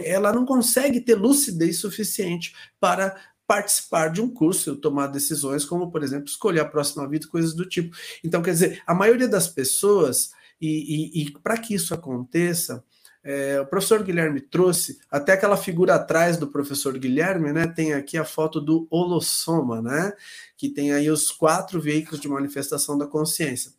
[0.06, 6.02] ela não consegue ter lucidez suficiente para participar de um curso tomar decisões, como, por
[6.02, 7.94] exemplo, escolher a próxima vida, coisas do tipo.
[8.22, 10.30] Então, quer dizer, a maioria das pessoas,
[10.60, 12.82] e, e, e para que isso aconteça,
[13.22, 17.66] é, o professor Guilherme trouxe até aquela figura atrás do professor Guilherme, né?
[17.66, 20.12] Tem aqui a foto do holossoma, né?
[20.58, 23.72] Que tem aí os quatro veículos de manifestação da consciência.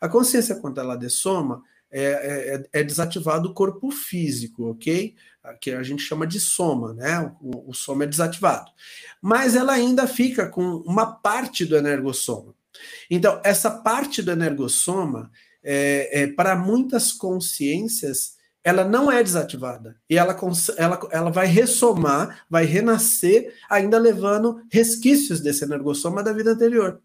[0.00, 5.14] A consciência, quando ela dessoma, é, é, é, desativado o corpo físico, ok?
[5.60, 7.32] Que a gente chama de soma, né?
[7.40, 8.70] O, o, soma é desativado.
[9.22, 12.54] Mas ela ainda fica com uma parte do energossoma.
[13.10, 15.30] Então, essa parte do energossoma,
[15.62, 19.96] é, é, para muitas consciências, ela não é desativada.
[20.10, 20.36] E ela,
[20.76, 27.00] ela, ela vai ressomar, vai renascer, ainda levando resquícios desse energossoma da vida anterior.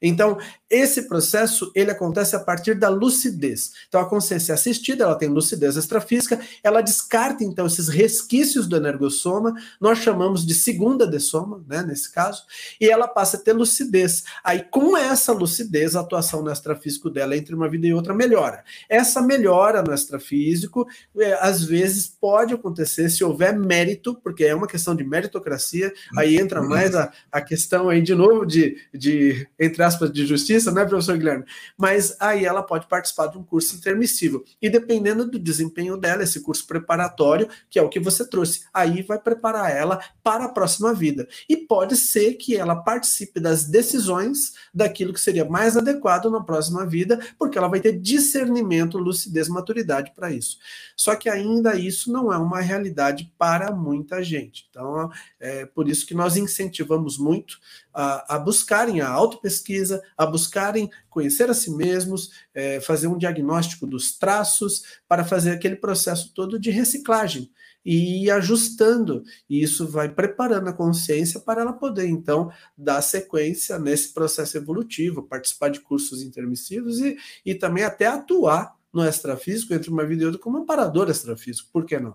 [0.00, 0.38] Então,
[0.70, 3.72] esse processo ele acontece a partir da lucidez.
[3.88, 9.54] Então, a consciência assistida, ela tem lucidez extrafísica, ela descarta então esses resquícios do energossoma,
[9.80, 12.44] nós chamamos de segunda dessoma, né, nesse caso,
[12.80, 14.24] e ela passa a ter lucidez.
[14.44, 18.64] Aí, com essa lucidez, a atuação no extrafísico dela entre uma vida e outra melhora.
[18.88, 20.86] Essa melhora no extrafísico,
[21.18, 26.36] é, às vezes, pode acontecer se houver mérito, porque é uma questão de meritocracia, aí
[26.36, 30.84] entra mais a, a questão aí, de novo, de, de entre aspas, de justiça, né,
[30.84, 31.44] professor Guilherme?
[31.76, 34.44] Mas aí ela pode participar de um curso intermissível.
[34.60, 39.02] E dependendo do desempenho dela, esse curso preparatório, que é o que você trouxe, aí
[39.02, 41.28] vai preparar ela para a próxima vida.
[41.48, 46.86] E pode ser que ela participe das decisões daquilo que seria mais adequado na próxima
[46.86, 50.58] vida, porque ela vai ter discernimento, lucidez, maturidade para isso.
[50.96, 54.66] Só que ainda isso não é uma realidade para muita gente.
[54.70, 57.58] Então, é por isso que nós incentivamos muito
[57.92, 59.79] a, a buscarem a autopesquisa,
[60.16, 65.76] a buscarem conhecer a si mesmos, é, fazer um diagnóstico dos traços, para fazer aquele
[65.76, 67.50] processo todo de reciclagem
[67.84, 69.22] e ir ajustando.
[69.48, 75.22] E isso vai preparando a consciência para ela poder, então, dar sequência nesse processo evolutivo,
[75.22, 80.26] participar de cursos intermissivos e, e também até atuar no extrafísico entre uma vida e
[80.26, 81.68] outra como amparador extrafísico.
[81.72, 82.14] Por que não?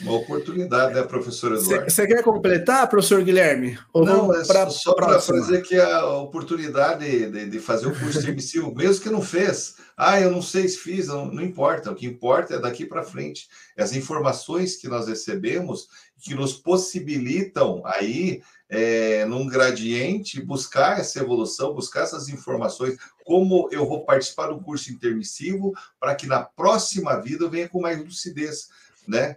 [0.00, 1.90] Uma oportunidade, né, professor Eduardo?
[1.90, 3.78] Você quer completar, professor Guilherme?
[3.92, 8.20] Ou não, é pra, só para fazer que a oportunidade de, de fazer o curso
[8.20, 11.94] intermissivo, mesmo que não fez, ah, eu não sei se fiz, não, não importa, o
[11.94, 13.48] que importa é daqui para frente.
[13.76, 15.88] As informações que nós recebemos,
[16.20, 23.86] que nos possibilitam aí, é, num gradiente, buscar essa evolução, buscar essas informações, como eu
[23.88, 28.68] vou participar do curso intermissivo, para que na próxima vida eu venha com mais lucidez,
[29.06, 29.36] né?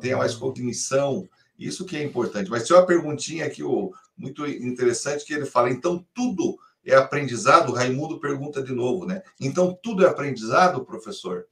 [0.00, 2.50] Tenha mais cognição, isso que é importante.
[2.50, 7.70] Mas tem uma perguntinha aqui o, muito interessante que ele fala, então tudo é aprendizado?
[7.70, 9.22] O Raimundo pergunta de novo, né?
[9.40, 11.46] Então tudo é aprendizado, professor?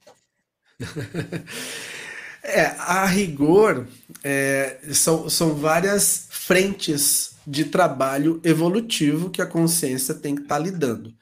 [2.43, 3.87] é, a rigor,
[4.23, 10.61] é, são, são várias frentes de trabalho evolutivo que a consciência tem que estar tá
[10.61, 11.13] lidando.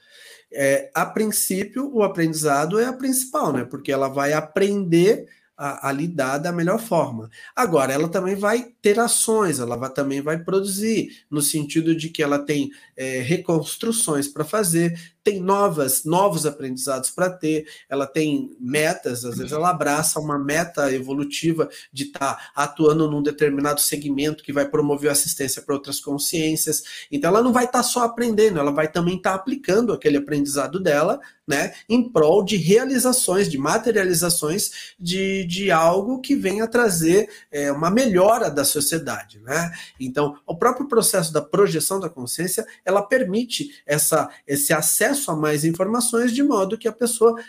[0.51, 3.65] É, a princípio, o aprendizado é a principal, né?
[3.65, 5.27] Porque ela vai aprender
[5.57, 7.29] a, a, lidar da melhor forma.
[7.55, 12.23] Agora, ela também vai ter ações, ela vai, também vai produzir, no sentido de que
[12.23, 19.24] ela tem é, reconstruções para fazer, tem novas, novos aprendizados para ter, ela tem metas,
[19.24, 24.51] às vezes ela abraça uma meta evolutiva de estar tá atuando num determinado segmento que
[24.51, 26.84] vai promover assistência para outras consciências.
[27.11, 30.17] Então ela não vai estar tá só aprendendo, ela vai também estar tá aplicando aquele
[30.17, 37.30] aprendizado dela, né, em prol de realizações, de materializações de, de algo que venha trazer
[37.51, 39.71] é, uma melhora da sociedade, né?
[39.99, 45.36] Então, o próprio processo da projeção da consciência, ela permite essa, esse acesso acesso a
[45.36, 47.39] mais informações, de modo que a pessoa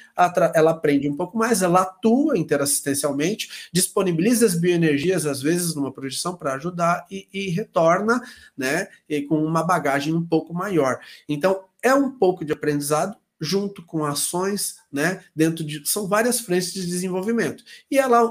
[0.54, 6.36] ela aprende um pouco mais, ela atua interassistencialmente, disponibiliza as bioenergias, às vezes, numa projeção
[6.36, 8.22] para ajudar e, e, retorna
[8.56, 11.00] né, e com uma bagagem um pouco maior.
[11.28, 15.86] Então, é um pouco de aprendizado, junto com ações, né, dentro de.
[15.88, 17.64] São várias frentes de desenvolvimento.
[17.90, 18.22] E ela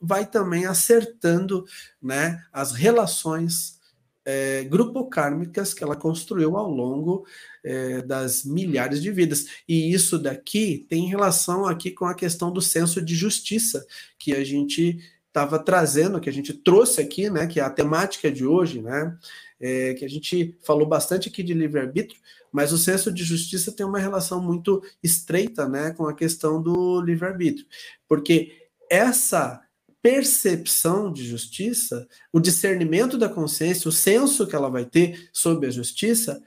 [0.00, 1.64] vai também acertando
[2.00, 3.75] né, as relações
[4.26, 7.24] é, grupocármicas que ela construiu ao longo
[7.62, 9.46] é, das milhares de vidas.
[9.68, 13.86] E isso daqui tem relação aqui com a questão do senso de justiça
[14.18, 14.98] que a gente
[15.28, 19.16] estava trazendo, que a gente trouxe aqui, né, que é a temática de hoje, né,
[19.60, 22.18] é, que a gente falou bastante aqui de livre-arbítrio,
[22.50, 27.02] mas o senso de justiça tem uma relação muito estreita, né, com a questão do
[27.02, 27.66] livre-arbítrio,
[28.08, 29.60] porque essa
[30.06, 35.70] percepção de justiça, o discernimento da consciência, o senso que ela vai ter sobre a
[35.70, 36.40] justiça,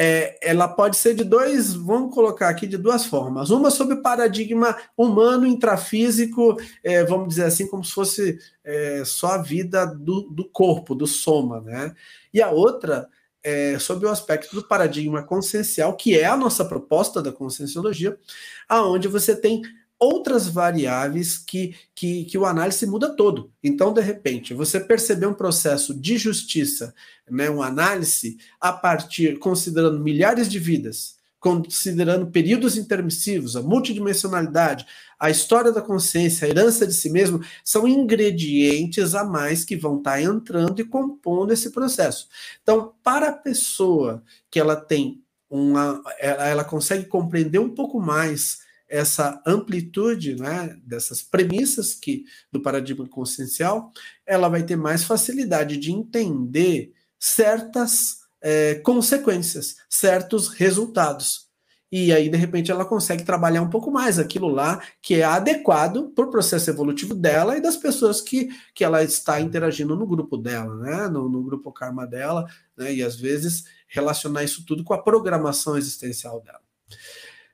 [0.00, 3.50] é, ela pode ser de dois, vamos colocar aqui de duas formas.
[3.50, 9.42] Uma sobre paradigma humano, intrafísico, é, vamos dizer assim, como se fosse é, só a
[9.42, 11.94] vida do, do corpo, do soma, né?
[12.32, 13.10] E a outra
[13.42, 18.18] é, sobre o aspecto do paradigma consciencial, que é a nossa proposta da conscienciologia,
[18.66, 19.60] aonde você tem
[20.02, 23.52] outras variáveis que, que, que o análise muda todo.
[23.62, 26.92] Então, de repente, você perceber um processo de justiça,
[27.30, 34.86] né, um análise a partir, considerando milhares de vidas, considerando períodos intermissivos, a multidimensionalidade,
[35.18, 39.98] a história da consciência, a herança de si mesmo, são ingredientes a mais que vão
[39.98, 42.26] estar entrando e compondo esse processo.
[42.60, 48.61] Então, para a pessoa que ela tem uma, ela, ela consegue compreender um pouco mais
[48.92, 53.90] essa amplitude né, dessas premissas que do paradigma consciencial,
[54.26, 61.50] ela vai ter mais facilidade de entender certas é, consequências, certos resultados.
[61.90, 66.10] E aí, de repente, ela consegue trabalhar um pouco mais aquilo lá que é adequado
[66.14, 70.36] para o processo evolutivo dela e das pessoas que, que ela está interagindo no grupo
[70.36, 71.08] dela, né?
[71.08, 72.92] no, no grupo karma dela, né?
[72.92, 76.60] e às vezes relacionar isso tudo com a programação existencial dela.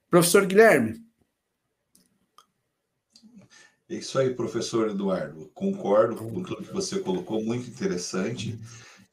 [0.09, 1.08] Professor Guilherme,
[3.91, 5.51] é isso aí, professor Eduardo.
[5.55, 8.59] Concordo com tudo que você colocou, muito interessante.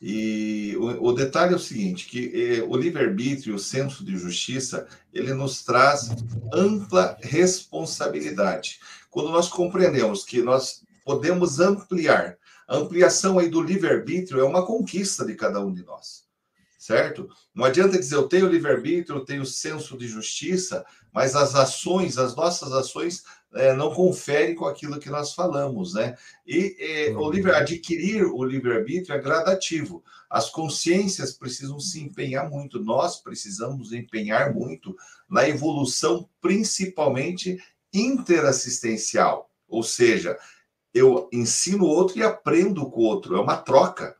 [0.01, 4.85] E o, o detalhe é o seguinte, que eh, o livre-arbítrio, o senso de justiça,
[5.13, 6.09] ele nos traz
[6.53, 8.79] ampla responsabilidade.
[9.09, 15.25] Quando nós compreendemos que nós podemos ampliar, a ampliação aí do livre-arbítrio é uma conquista
[15.25, 16.24] de cada um de nós
[16.85, 17.27] certo?
[17.53, 22.35] Não adianta dizer eu tenho livre-arbítrio, eu tenho senso de justiça, mas as ações, as
[22.35, 23.23] nossas ações
[23.55, 26.15] é, não conferem com aquilo que nós falamos, né?
[26.45, 30.03] E é, o livre, adquirir o livre-arbítrio é gradativo.
[30.29, 34.95] As consciências precisam se empenhar muito, nós precisamos empenhar muito
[35.27, 37.57] na evolução, principalmente
[37.91, 40.37] interassistencial, ou seja,
[40.93, 44.15] eu ensino o outro e aprendo com o outro, é uma troca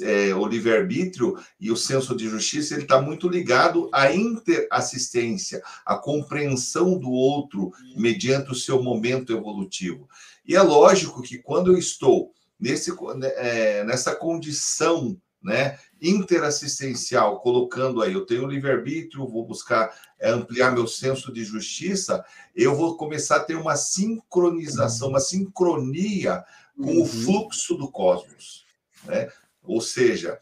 [0.00, 5.96] é, o livre-arbítrio e o senso de justiça, ele está muito ligado à interassistência, à
[5.96, 10.08] compreensão do outro mediante o seu momento evolutivo.
[10.46, 18.00] E é lógico que quando eu estou nesse, né, é, nessa condição né, interassistencial, colocando
[18.00, 23.36] aí, eu tenho livre-arbítrio, vou buscar é, ampliar meu senso de justiça, eu vou começar
[23.36, 26.44] a ter uma sincronização, uma sincronia
[26.76, 27.02] com uhum.
[27.02, 28.61] o fluxo do cosmos.
[29.04, 29.30] Né?
[29.62, 30.38] Ou seja,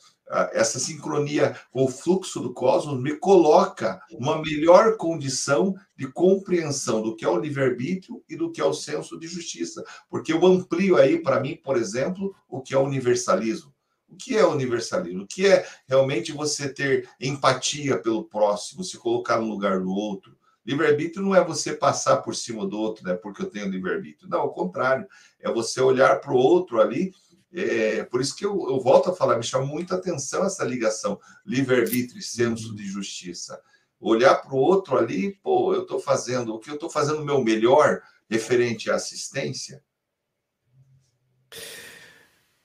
[0.52, 7.16] essa sincronia com o fluxo do cosmos me coloca uma melhor condição de compreensão do
[7.16, 9.84] que é o livre-arbítrio e do que é o senso de justiça.
[10.08, 13.74] Porque eu amplio aí, para mim, por exemplo, o que é o universalismo.
[14.08, 15.22] O que é universalismo?
[15.22, 20.36] O que é realmente você ter empatia pelo próximo, se colocar no lugar do outro?
[20.64, 23.14] Livre-arbítrio não é você passar por cima do outro, né?
[23.14, 24.28] Porque eu tenho livre-arbítrio.
[24.28, 25.06] Não, ao contrário.
[25.40, 27.12] É você olhar para o outro ali
[27.52, 31.18] é, por isso que eu, eu, volto a falar, me chama muita atenção essa ligação
[31.44, 33.60] livre-arbítrio e senso de justiça.
[34.00, 37.24] Olhar para o outro ali, pô, eu estou fazendo, o que eu estou fazendo o
[37.24, 39.82] meu melhor referente à assistência?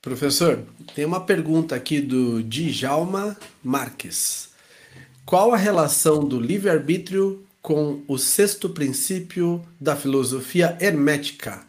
[0.02, 0.64] Professor,
[0.94, 4.50] tem uma pergunta aqui do Djalma Marques.
[5.26, 11.66] Qual a relação do livre-arbítrio com o sexto princípio da filosofia hermética?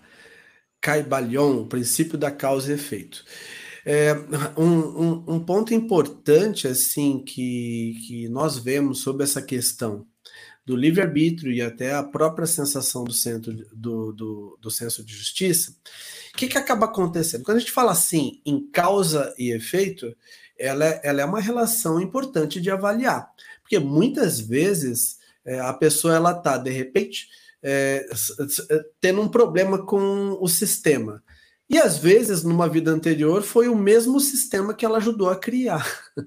[0.81, 3.25] Caibalion, o princípio da causa e efeito.
[3.85, 4.15] É,
[4.57, 10.05] um, um, um, ponto importante assim que, que nós vemos sobre essa questão
[10.65, 15.71] do livre-arbítrio e até a própria sensação do, centro, do, do, do senso de justiça,
[16.35, 17.45] o que, que acaba acontecendo?
[17.45, 20.13] Quando a gente fala assim em causa e efeito,
[20.59, 23.31] ela é, ela é uma relação importante de avaliar,
[23.63, 27.29] porque muitas vezes é, a pessoa ela está, de repente,
[27.69, 28.09] é,
[29.01, 31.21] tendo um problema com o sistema.
[31.69, 35.85] E às vezes, numa vida anterior, foi o mesmo sistema que ela ajudou a criar.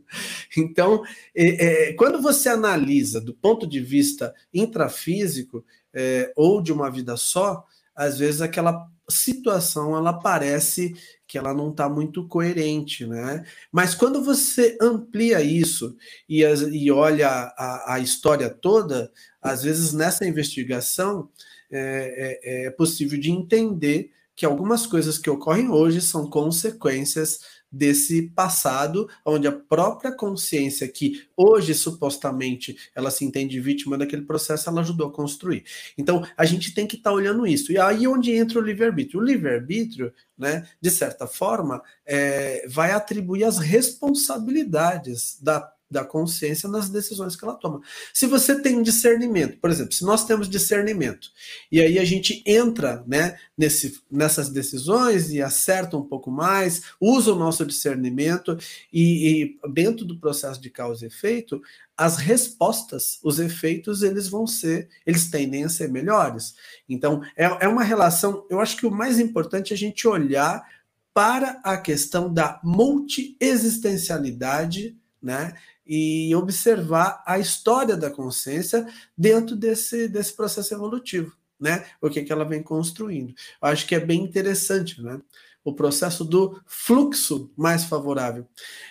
[0.58, 1.04] Então,
[1.36, 5.64] é, é, quando você analisa do ponto de vista intrafísico
[5.94, 7.64] é, ou de uma vida só,
[7.96, 10.94] às vezes aquela situação ela parece
[11.30, 13.46] que ela não está muito coerente, né?
[13.72, 15.96] Mas quando você amplia isso
[16.28, 21.30] e, e olha a, a, história toda, às vezes nessa investigação
[21.72, 28.24] é, é, é possível de entender que algumas coisas que ocorrem hoje são consequências desse
[28.30, 34.82] passado, onde a própria consciência que hoje supostamente ela se entende vítima daquele processo, ela
[34.82, 35.64] ajudou a construir.
[35.98, 37.72] Então, a gente tem que estar tá olhando isso.
[37.72, 39.20] E aí onde entra o livre-arbítrio?
[39.20, 46.88] O livre-arbítrio, né, de certa forma, é, vai atribuir as responsabilidades da da consciência nas
[46.90, 47.82] decisões que ela toma.
[48.14, 51.32] Se você tem discernimento, por exemplo, se nós temos discernimento,
[51.72, 57.34] e aí a gente entra né, nesse, nessas decisões e acerta um pouco mais, usa
[57.34, 58.56] o nosso discernimento,
[58.94, 61.60] e, e dentro do processo de causa e efeito,
[61.98, 66.54] as respostas, os efeitos, eles vão ser, eles tendem a ser melhores.
[66.88, 70.64] Então, é, é uma relação, eu acho que o mais importante é a gente olhar
[71.12, 75.54] para a questão da multi-existencialidade né?
[75.90, 78.88] E observar a história da consciência
[79.18, 81.84] dentro desse, desse processo evolutivo, né?
[82.00, 83.34] O que, que ela vem construindo.
[83.62, 85.20] Eu acho que é bem interessante, né?
[85.64, 88.48] o processo do fluxo mais favorável.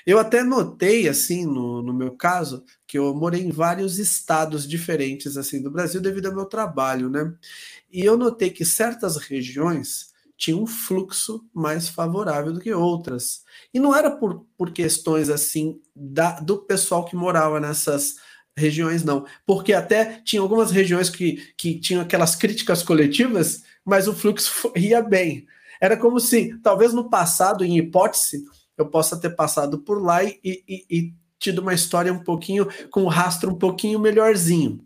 [0.07, 5.37] Eu até notei, assim, no, no meu caso, que eu morei em vários estados diferentes,
[5.37, 7.35] assim, do Brasil devido ao meu trabalho, né?
[7.91, 10.08] E eu notei que certas regiões
[10.39, 13.43] tinham um fluxo mais favorável do que outras.
[13.75, 18.15] E não era por, por questões, assim, da, do pessoal que morava nessas
[18.57, 19.27] regiões, não.
[19.45, 25.03] Porque até tinha algumas regiões que, que tinham aquelas críticas coletivas, mas o fluxo ia
[25.03, 25.45] bem.
[25.81, 28.45] Era como se, talvez no passado, em hipótese,
[28.77, 33.03] eu possa ter passado por lá e, e, e tido uma história um pouquinho, com
[33.03, 34.81] um rastro um pouquinho melhorzinho.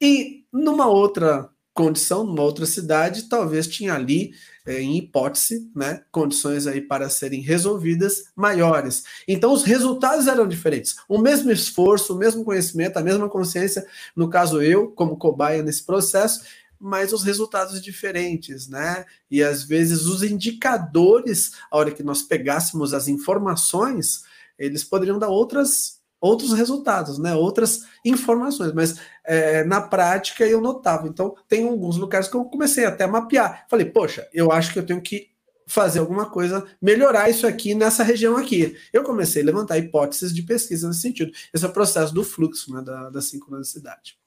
[0.00, 4.32] E numa outra condição, numa outra cidade, talvez tinha ali,
[4.66, 9.04] é, em hipótese, né, condições aí para serem resolvidas maiores.
[9.28, 10.96] Então os resultados eram diferentes.
[11.08, 15.84] O mesmo esforço, o mesmo conhecimento, a mesma consciência, no caso eu, como cobaia nesse
[15.84, 16.42] processo,
[16.80, 19.04] mas os resultados diferentes, né?
[19.30, 24.24] E às vezes os indicadores, a hora que nós pegássemos as informações,
[24.58, 27.34] eles poderiam dar outras outros resultados, né?
[27.34, 31.06] Outras informações, mas é, na prática eu notava.
[31.06, 33.66] Então, tem alguns lugares que eu comecei até a mapear.
[33.68, 35.30] Falei, poxa, eu acho que eu tenho que
[35.68, 38.74] fazer alguma coisa, melhorar isso aqui nessa região aqui.
[38.90, 41.30] Eu comecei a levantar hipóteses de pesquisa nesse sentido.
[41.52, 44.18] Esse é o processo do fluxo né, da, da sincronicidade.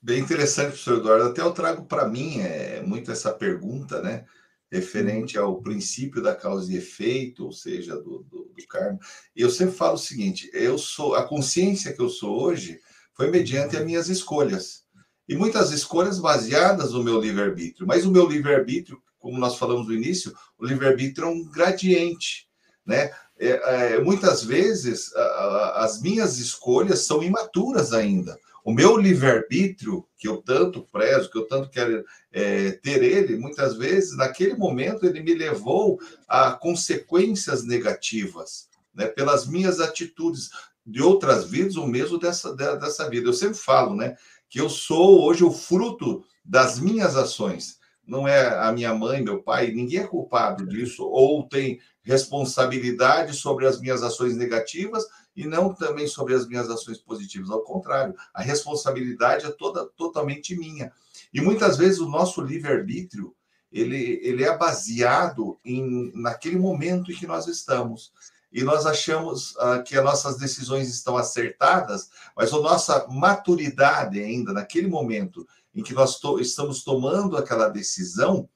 [0.00, 1.24] Bem interessante, professor Eduardo.
[1.26, 4.24] Até eu trago para mim é, muito essa pergunta, né?
[4.70, 8.98] Referente ao princípio da causa e efeito, ou seja, do, do, do karma.
[9.34, 12.78] E eu sempre falo o seguinte: eu sou a consciência que eu sou hoje
[13.14, 14.84] foi mediante as minhas escolhas.
[15.28, 17.86] E muitas escolhas baseadas no meu livre-arbítrio.
[17.86, 22.48] Mas o meu livre-arbítrio, como nós falamos no início, o livre-arbítrio é um gradiente.
[22.86, 23.10] Né?
[23.38, 28.38] É, é, muitas vezes a, a, as minhas escolhas são imaturas ainda.
[28.64, 33.76] O meu livre-arbítrio, que eu tanto prezo, que eu tanto quero é, ter ele, muitas
[33.76, 40.50] vezes, naquele momento, ele me levou a consequências negativas, né, pelas minhas atitudes
[40.84, 43.28] de outras vidas, ou mesmo dessa, dessa vida.
[43.28, 44.16] Eu sempre falo, né,
[44.48, 47.78] que eu sou hoje o fruto das minhas ações.
[48.06, 53.66] Não é a minha mãe, meu pai, ninguém é culpado disso, ou tem responsabilidade sobre
[53.66, 55.04] as minhas ações negativas
[55.38, 57.48] e não também sobre as minhas ações positivas.
[57.48, 60.90] Ao contrário, a responsabilidade é toda totalmente minha.
[61.32, 63.32] E muitas vezes o nosso livre-arbítrio
[63.70, 68.12] ele, ele é baseado em, naquele momento em que nós estamos.
[68.52, 74.52] E nós achamos uh, que as nossas decisões estão acertadas, mas a nossa maturidade ainda,
[74.52, 78.48] naquele momento em que nós to estamos tomando aquela decisão,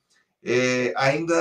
[0.42, 1.36] é, ainda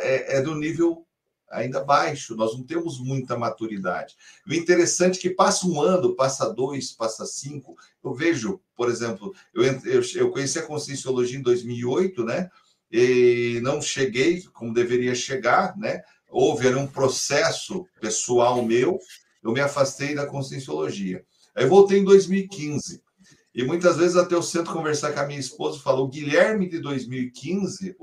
[0.00, 1.05] é, é do nível
[1.50, 4.16] ainda baixo, nós não temos muita maturidade.
[4.46, 7.76] O interessante é que passa um ano, passa dois, passa cinco.
[8.02, 12.50] Eu vejo, por exemplo, eu, eu, eu conheci a Conscienciologia em 2008, né?
[12.90, 16.02] E não cheguei como deveria chegar, né?
[16.28, 18.98] Houve um processo pessoal meu,
[19.42, 21.24] eu me afastei da Conscienciologia.
[21.54, 23.02] Aí voltei em 2015.
[23.54, 26.68] E muitas vezes até eu sento conversar com a minha esposa e falo, o Guilherme
[26.68, 27.96] de 2015,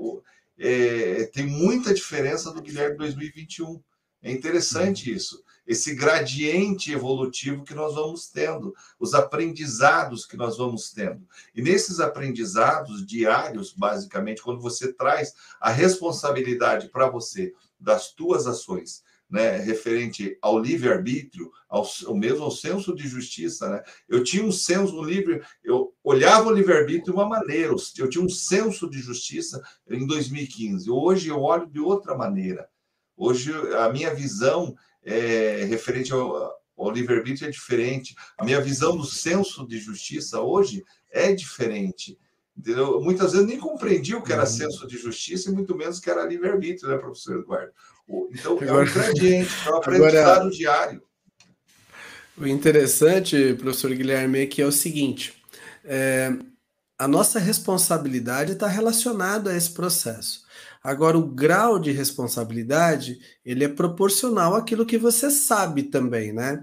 [0.58, 3.82] é, tem muita diferença do Guilherme 2021.
[4.22, 5.16] É interessante uhum.
[5.16, 11.26] isso, esse gradiente evolutivo que nós vamos tendo, os aprendizados que nós vamos tendo.
[11.54, 19.02] E nesses aprendizados diários, basicamente, quando você traz a responsabilidade para você das tuas ações,
[19.34, 23.82] né, referente ao livre-arbítrio, ao, ao, mesmo senso de justiça, né?
[24.08, 28.28] Eu tinha um senso, livre, eu olhava o livre-arbítrio de uma maneira, eu tinha um
[28.28, 29.60] senso de justiça
[29.90, 30.88] em 2015.
[30.88, 32.68] Hoje eu olho de outra maneira.
[33.16, 34.72] Hoje a minha visão
[35.02, 38.14] é, referente ao, ao livre-arbítrio é diferente.
[38.38, 42.16] A minha visão do senso de justiça hoje é diferente.
[42.56, 43.00] Entendeu?
[43.00, 44.48] Muitas vezes nem compreendi o que era uhum.
[44.48, 47.72] senso de justiça e muito menos o que era livre-arbítrio, né, professor Eduardo?
[48.30, 51.02] Então, é um gradiente, é um aprendizado agora, diário.
[52.36, 55.42] O interessante, professor Guilherme, é que é o seguinte:
[55.84, 56.32] é,
[56.98, 60.44] a nossa responsabilidade está relacionada a esse processo.
[60.82, 66.62] Agora, o grau de responsabilidade ele é proporcional àquilo que você sabe também, né?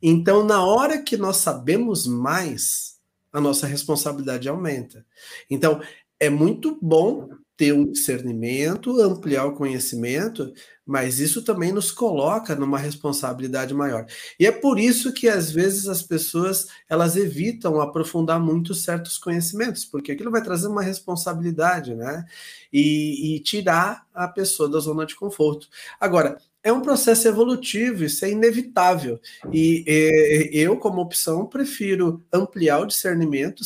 [0.00, 2.97] Então, na hora que nós sabemos mais,
[3.38, 5.04] a nossa responsabilidade aumenta.
[5.50, 5.80] Então,
[6.20, 7.28] é muito bom
[7.58, 10.52] ter um discernimento, ampliar o conhecimento,
[10.86, 14.06] mas isso também nos coloca numa responsabilidade maior.
[14.38, 19.84] E é por isso que às vezes as pessoas elas evitam aprofundar muito certos conhecimentos,
[19.84, 22.24] porque aquilo vai trazer uma responsabilidade, né?
[22.72, 25.68] E, e tirar a pessoa da zona de conforto.
[25.98, 29.20] Agora, é um processo evolutivo, isso é inevitável.
[29.52, 33.62] E, e eu, como opção, prefiro ampliar o discernimento,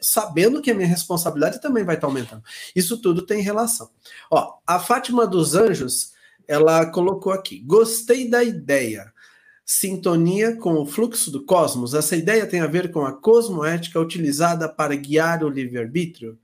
[0.00, 2.42] sabendo que a minha responsabilidade também vai estar aumentando.
[2.74, 3.90] Isso tudo tem relação.
[4.30, 6.12] Ó, a Fátima dos Anjos
[6.46, 9.12] ela colocou aqui: gostei da ideia.
[9.66, 11.94] Sintonia com o fluxo do cosmos.
[11.94, 16.38] Essa ideia tem a ver com a cosmoética utilizada para guiar o livre-arbítrio?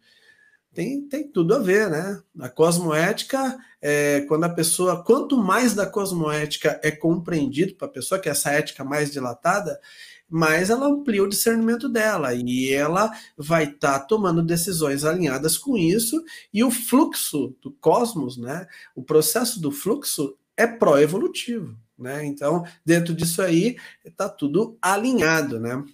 [0.80, 2.22] Tem, tem tudo a ver, né?
[2.38, 8.18] A cosmoética, é, quando a pessoa, quanto mais da cosmoética é compreendido para a pessoa,
[8.18, 9.78] que é essa ética mais dilatada,
[10.26, 15.76] mais ela amplia o discernimento dela e ela vai estar tá tomando decisões alinhadas com
[15.76, 18.66] isso e o fluxo do cosmos, né?
[18.96, 22.24] O processo do fluxo é pró-evolutivo, né?
[22.24, 25.84] Então, dentro disso aí, está tudo alinhado, né?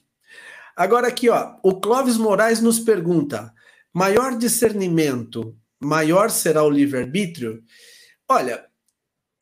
[0.77, 3.53] Agora aqui, ó, o Clóvis Moraes nos pergunta:
[3.97, 7.63] maior discernimento, maior será o livre-arbítrio?
[8.29, 8.67] Olha,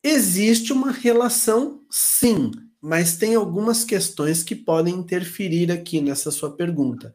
[0.01, 2.51] existe uma relação, sim,
[2.81, 7.13] mas tem algumas questões que podem interferir aqui nessa sua pergunta.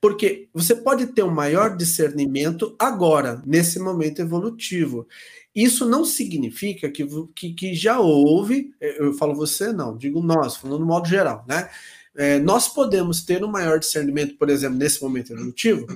[0.00, 5.06] Porque você pode ter um maior discernimento agora, nesse momento evolutivo.
[5.54, 10.80] Isso não significa que, que, que já houve, eu falo você não, digo nós, falando
[10.80, 11.70] no modo geral, né?
[12.16, 15.86] É, nós podemos ter um maior discernimento, por exemplo, nesse momento evolutivo,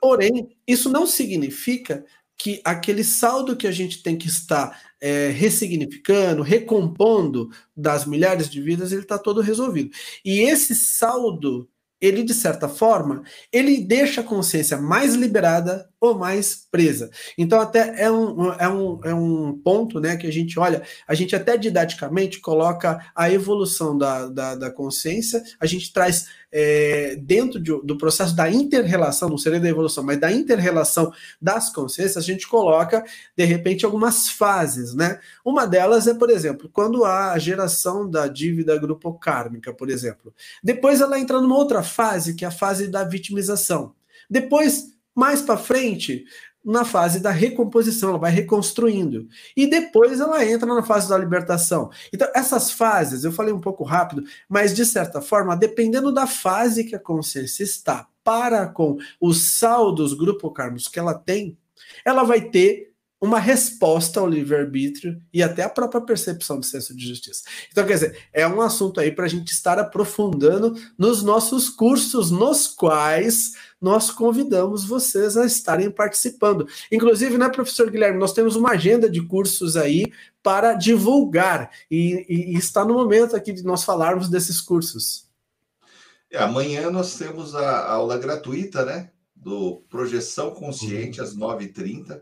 [0.00, 2.04] porém, isso não significa
[2.38, 8.60] que aquele saldo que a gente tem que estar é, ressignificando, recompondo das milhares de
[8.62, 9.90] vidas, ele está todo resolvido.
[10.24, 11.68] E esse saldo,
[12.00, 17.10] ele de certa forma, ele deixa a consciência mais liberada ou mais presa.
[17.36, 21.14] Então, até é um, é um, é um ponto né, que a gente olha, a
[21.14, 27.60] gente até didaticamente coloca a evolução da, da, da consciência, a gente traz é, dentro
[27.60, 32.26] de, do processo da inter-relação, não seria da evolução, mas da inter-relação das consciências, a
[32.26, 33.04] gente coloca,
[33.36, 35.20] de repente, algumas fases, né?
[35.44, 40.32] Uma delas é, por exemplo, quando há a geração da dívida grupocármica, por exemplo.
[40.62, 43.94] Depois ela entra numa outra fase, que é a fase da vitimização.
[44.30, 46.24] Depois mais para frente,
[46.64, 49.26] na fase da recomposição, ela vai reconstruindo.
[49.56, 51.90] E depois ela entra na fase da libertação.
[52.12, 56.84] Então, essas fases, eu falei um pouco rápido, mas de certa forma, dependendo da fase
[56.84, 61.58] que a consciência está para com os saldos grupo-karmos que ela tem,
[62.04, 67.06] ela vai ter uma resposta ao livre-arbítrio e até a própria percepção do senso de
[67.06, 67.42] justiça.
[67.70, 72.30] Então, quer dizer, é um assunto aí para a gente estar aprofundando nos nossos cursos,
[72.30, 76.66] nos quais nós convidamos vocês a estarem participando.
[76.90, 80.04] Inclusive, né, professor Guilherme, nós temos uma agenda de cursos aí
[80.42, 85.28] para divulgar e, e, e está no momento aqui de nós falarmos desses cursos.
[86.30, 89.10] É, amanhã nós temos a aula gratuita, né?
[89.34, 91.26] Do Projeção Consciente, uhum.
[91.26, 92.20] às 9h30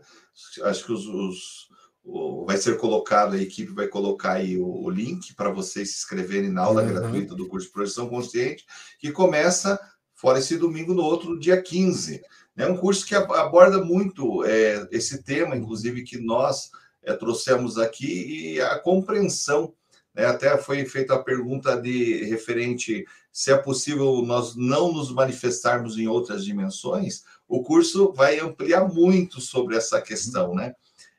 [0.63, 1.67] acho que os, os
[2.03, 5.97] o, vai ser colocado, a equipe vai colocar aí o, o link para vocês se
[5.97, 6.89] inscreverem na aula uhum.
[6.89, 8.65] gratuita do curso de Projeção Consciente,
[8.99, 9.79] que começa
[10.17, 12.21] fora esse domingo, no outro, dia 15.
[12.57, 16.69] É um curso que aborda muito é, esse tema, inclusive, que nós
[17.01, 19.73] é, trouxemos aqui, e a compreensão.
[20.13, 20.25] Né?
[20.25, 26.07] Até foi feita a pergunta de referente se é possível nós não nos manifestarmos em
[26.07, 30.73] outras dimensões o curso vai ampliar muito sobre essa questão, né?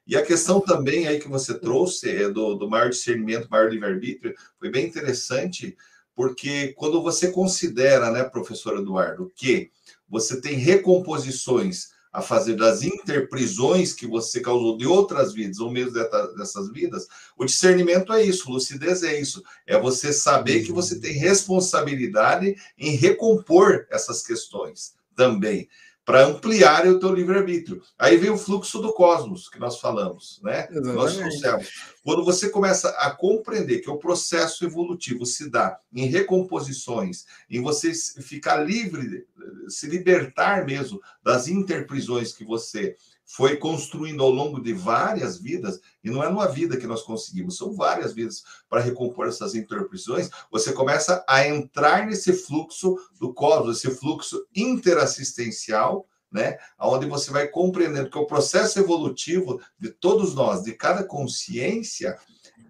[0.07, 4.35] E a questão também aí que você trouxe é do, do maior discernimento, maior livre-arbítrio,
[4.59, 5.77] foi bem interessante,
[6.19, 9.71] porque quando você considera, né, professor Eduardo, que
[10.09, 15.93] você tem recomposições a fazer das interprisões que você causou de outras vidas, ou mesmo
[16.37, 17.07] dessas vidas,
[17.37, 22.97] o discernimento é isso, lucidez é isso, é você saber que você tem responsabilidade em
[22.97, 25.69] recompor essas questões também
[26.09, 27.83] para ampliar o teu livre-arbítrio.
[27.99, 30.67] Aí vem o fluxo do cosmos, que nós falamos, né?
[30.71, 30.97] Exatamente.
[30.97, 31.69] Nós trouxemos.
[32.09, 37.93] Quando você começa a compreender que o processo evolutivo se dá em recomposições, em você
[38.23, 39.27] ficar livre,
[39.69, 42.97] se libertar mesmo das interprisões que você
[43.27, 47.59] foi construindo ao longo de várias vidas, e não é numa vida que nós conseguimos,
[47.59, 53.85] são várias vidas para recompor essas interpretações, você começa a entrar nesse fluxo do cosmos,
[53.85, 56.59] esse fluxo interassistencial, né?
[56.79, 62.19] Onde você vai compreendendo que o processo evolutivo de todos nós, de cada consciência,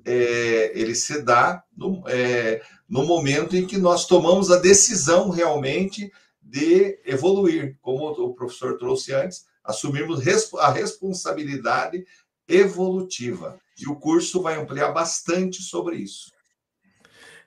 [0.04, 6.11] é, ele se dá no, é, no momento em que nós tomamos a decisão realmente
[6.40, 10.20] de evoluir, como o professor trouxe antes, assumirmos
[10.59, 12.06] a responsabilidade
[12.48, 13.61] evolutiva.
[13.78, 16.32] E o curso vai ampliar bastante sobre isso.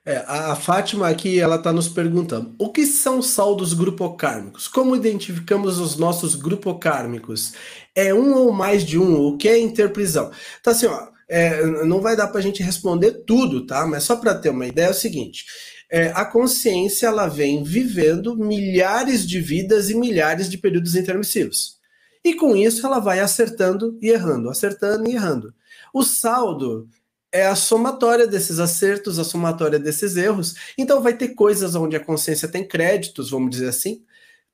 [0.04, 4.66] É, a Fátima aqui ela está nos perguntando: o que são saldos grupocármicos?
[4.66, 7.52] Como identificamos os nossos grupocármicos?
[7.94, 9.20] É um ou mais de um?
[9.20, 10.32] O que é interprisão?
[10.60, 13.86] Então, assim, ó, é, não vai dar para a gente responder tudo, tá?
[13.86, 15.44] Mas só para ter uma ideia é o seguinte:
[15.90, 21.76] é, a consciência ela vem vivendo milhares de vidas e milhares de períodos intermissivos.
[22.24, 25.54] E com isso ela vai acertando e errando, acertando e errando.
[25.94, 26.88] O saldo
[27.32, 30.54] é a somatória desses acertos, a somatória desses erros.
[30.76, 34.04] Então vai ter coisas onde a consciência tem créditos, vamos dizer assim,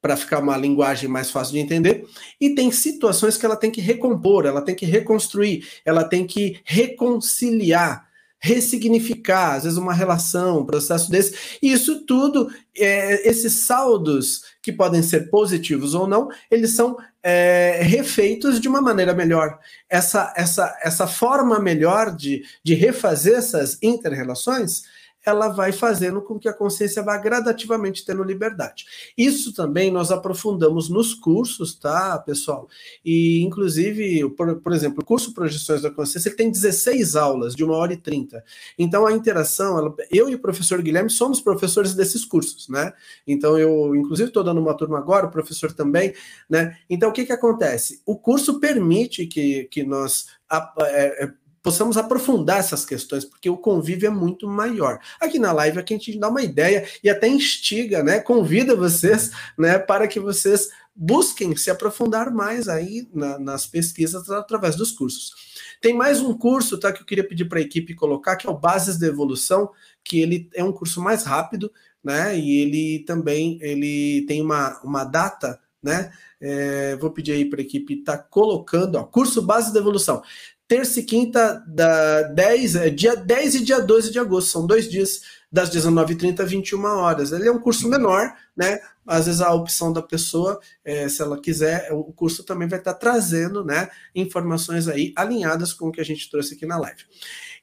[0.01, 2.07] para ficar uma linguagem mais fácil de entender,
[2.41, 6.61] e tem situações que ela tem que recompor, ela tem que reconstruir, ela tem que
[6.65, 8.08] reconciliar
[8.41, 11.59] ressignificar, às vezes uma relação, um processo desse.
[11.63, 17.81] E isso tudo, é, esses saldos, que podem ser positivos ou não, eles são é,
[17.83, 19.59] refeitos de uma maneira melhor.
[19.89, 24.83] Essa, essa, essa forma melhor de, de refazer essas interrelações
[25.29, 28.87] ela vai fazendo com que a consciência vá gradativamente tendo liberdade.
[29.17, 32.69] Isso também nós aprofundamos nos cursos, tá, pessoal?
[33.05, 37.77] E, inclusive, por, por exemplo, o curso Projeções da Consciência tem 16 aulas, de uma
[37.77, 38.43] hora e 30.
[38.79, 42.93] Então, a interação, ela, eu e o professor Guilherme somos professores desses cursos, né?
[43.27, 46.15] Então, eu, inclusive, estou dando uma turma agora, o professor também,
[46.49, 46.77] né?
[46.89, 48.03] Então, o que, que acontece?
[48.05, 51.33] O curso permite que, que nós a, é,
[51.69, 54.99] possamos aprofundar essas questões, porque o convívio é muito maior.
[55.21, 58.21] Aqui na live aqui a gente dá uma ideia e até instiga, né?
[58.21, 64.77] Convida vocês, né, para que vocês busquem se aprofundar mais aí na, nas pesquisas através
[64.77, 65.35] dos cursos.
[65.79, 68.51] Tem mais um curso, tá, que eu queria pedir para a equipe colocar, que é
[68.51, 69.71] o Bases da Evolução,
[70.03, 71.71] que ele é um curso mais rápido,
[72.03, 72.35] né?
[72.39, 76.11] E ele também ele tem uma, uma data, né?
[76.41, 80.23] É, vou pedir aí para a equipe estar tá colocando, ó, curso Base da Evolução
[80.69, 84.89] terça e quinta, da 10, é, dia 10 e dia 12 de agosto, são dois
[84.89, 87.33] dias, das 19h30 às 21 horas.
[87.33, 88.79] Ele é um curso menor, né?
[89.07, 92.93] Às vezes a opção da pessoa, é, se ela quiser, o curso também vai estar
[92.93, 97.05] trazendo né, informações aí alinhadas com o que a gente trouxe aqui na live.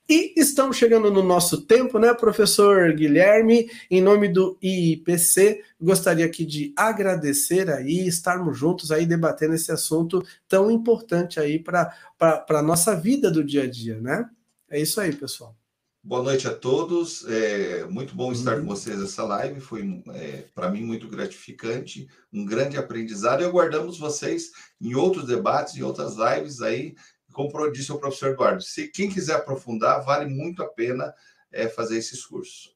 [0.08, 3.72] E estamos chegando no nosso tempo, né, professor Guilherme?
[3.89, 10.24] Em nome do IIPC, gostaria aqui de agradecer aí, estarmos juntos aí debatendo esse assunto
[10.47, 14.30] tão importante aí para a nossa vida do dia a dia, né?
[14.70, 15.56] É isso aí, pessoal.
[16.03, 17.26] Boa noite a todos.
[17.28, 18.62] É muito bom estar uhum.
[18.62, 19.60] com vocês nessa live.
[19.60, 23.41] Foi é, para mim muito gratificante, um grande aprendizado.
[23.41, 26.93] E aguardamos vocês em outros debates, em outras lives aí
[27.36, 31.13] como disse o professor Eduardo, se quem quiser aprofundar, vale muito a pena
[31.51, 32.73] é, fazer esses cursos.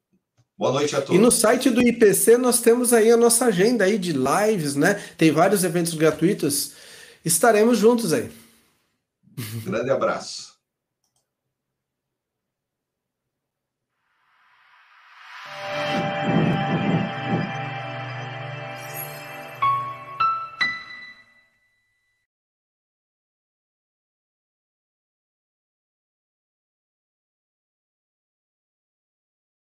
[0.57, 1.15] Boa noite a todos.
[1.15, 4.95] E no site do IPC nós temos aí a nossa agenda aí de lives, né?
[5.17, 6.73] Tem vários eventos gratuitos.
[7.23, 8.29] Estaremos juntos aí.
[9.63, 10.48] Grande abraço.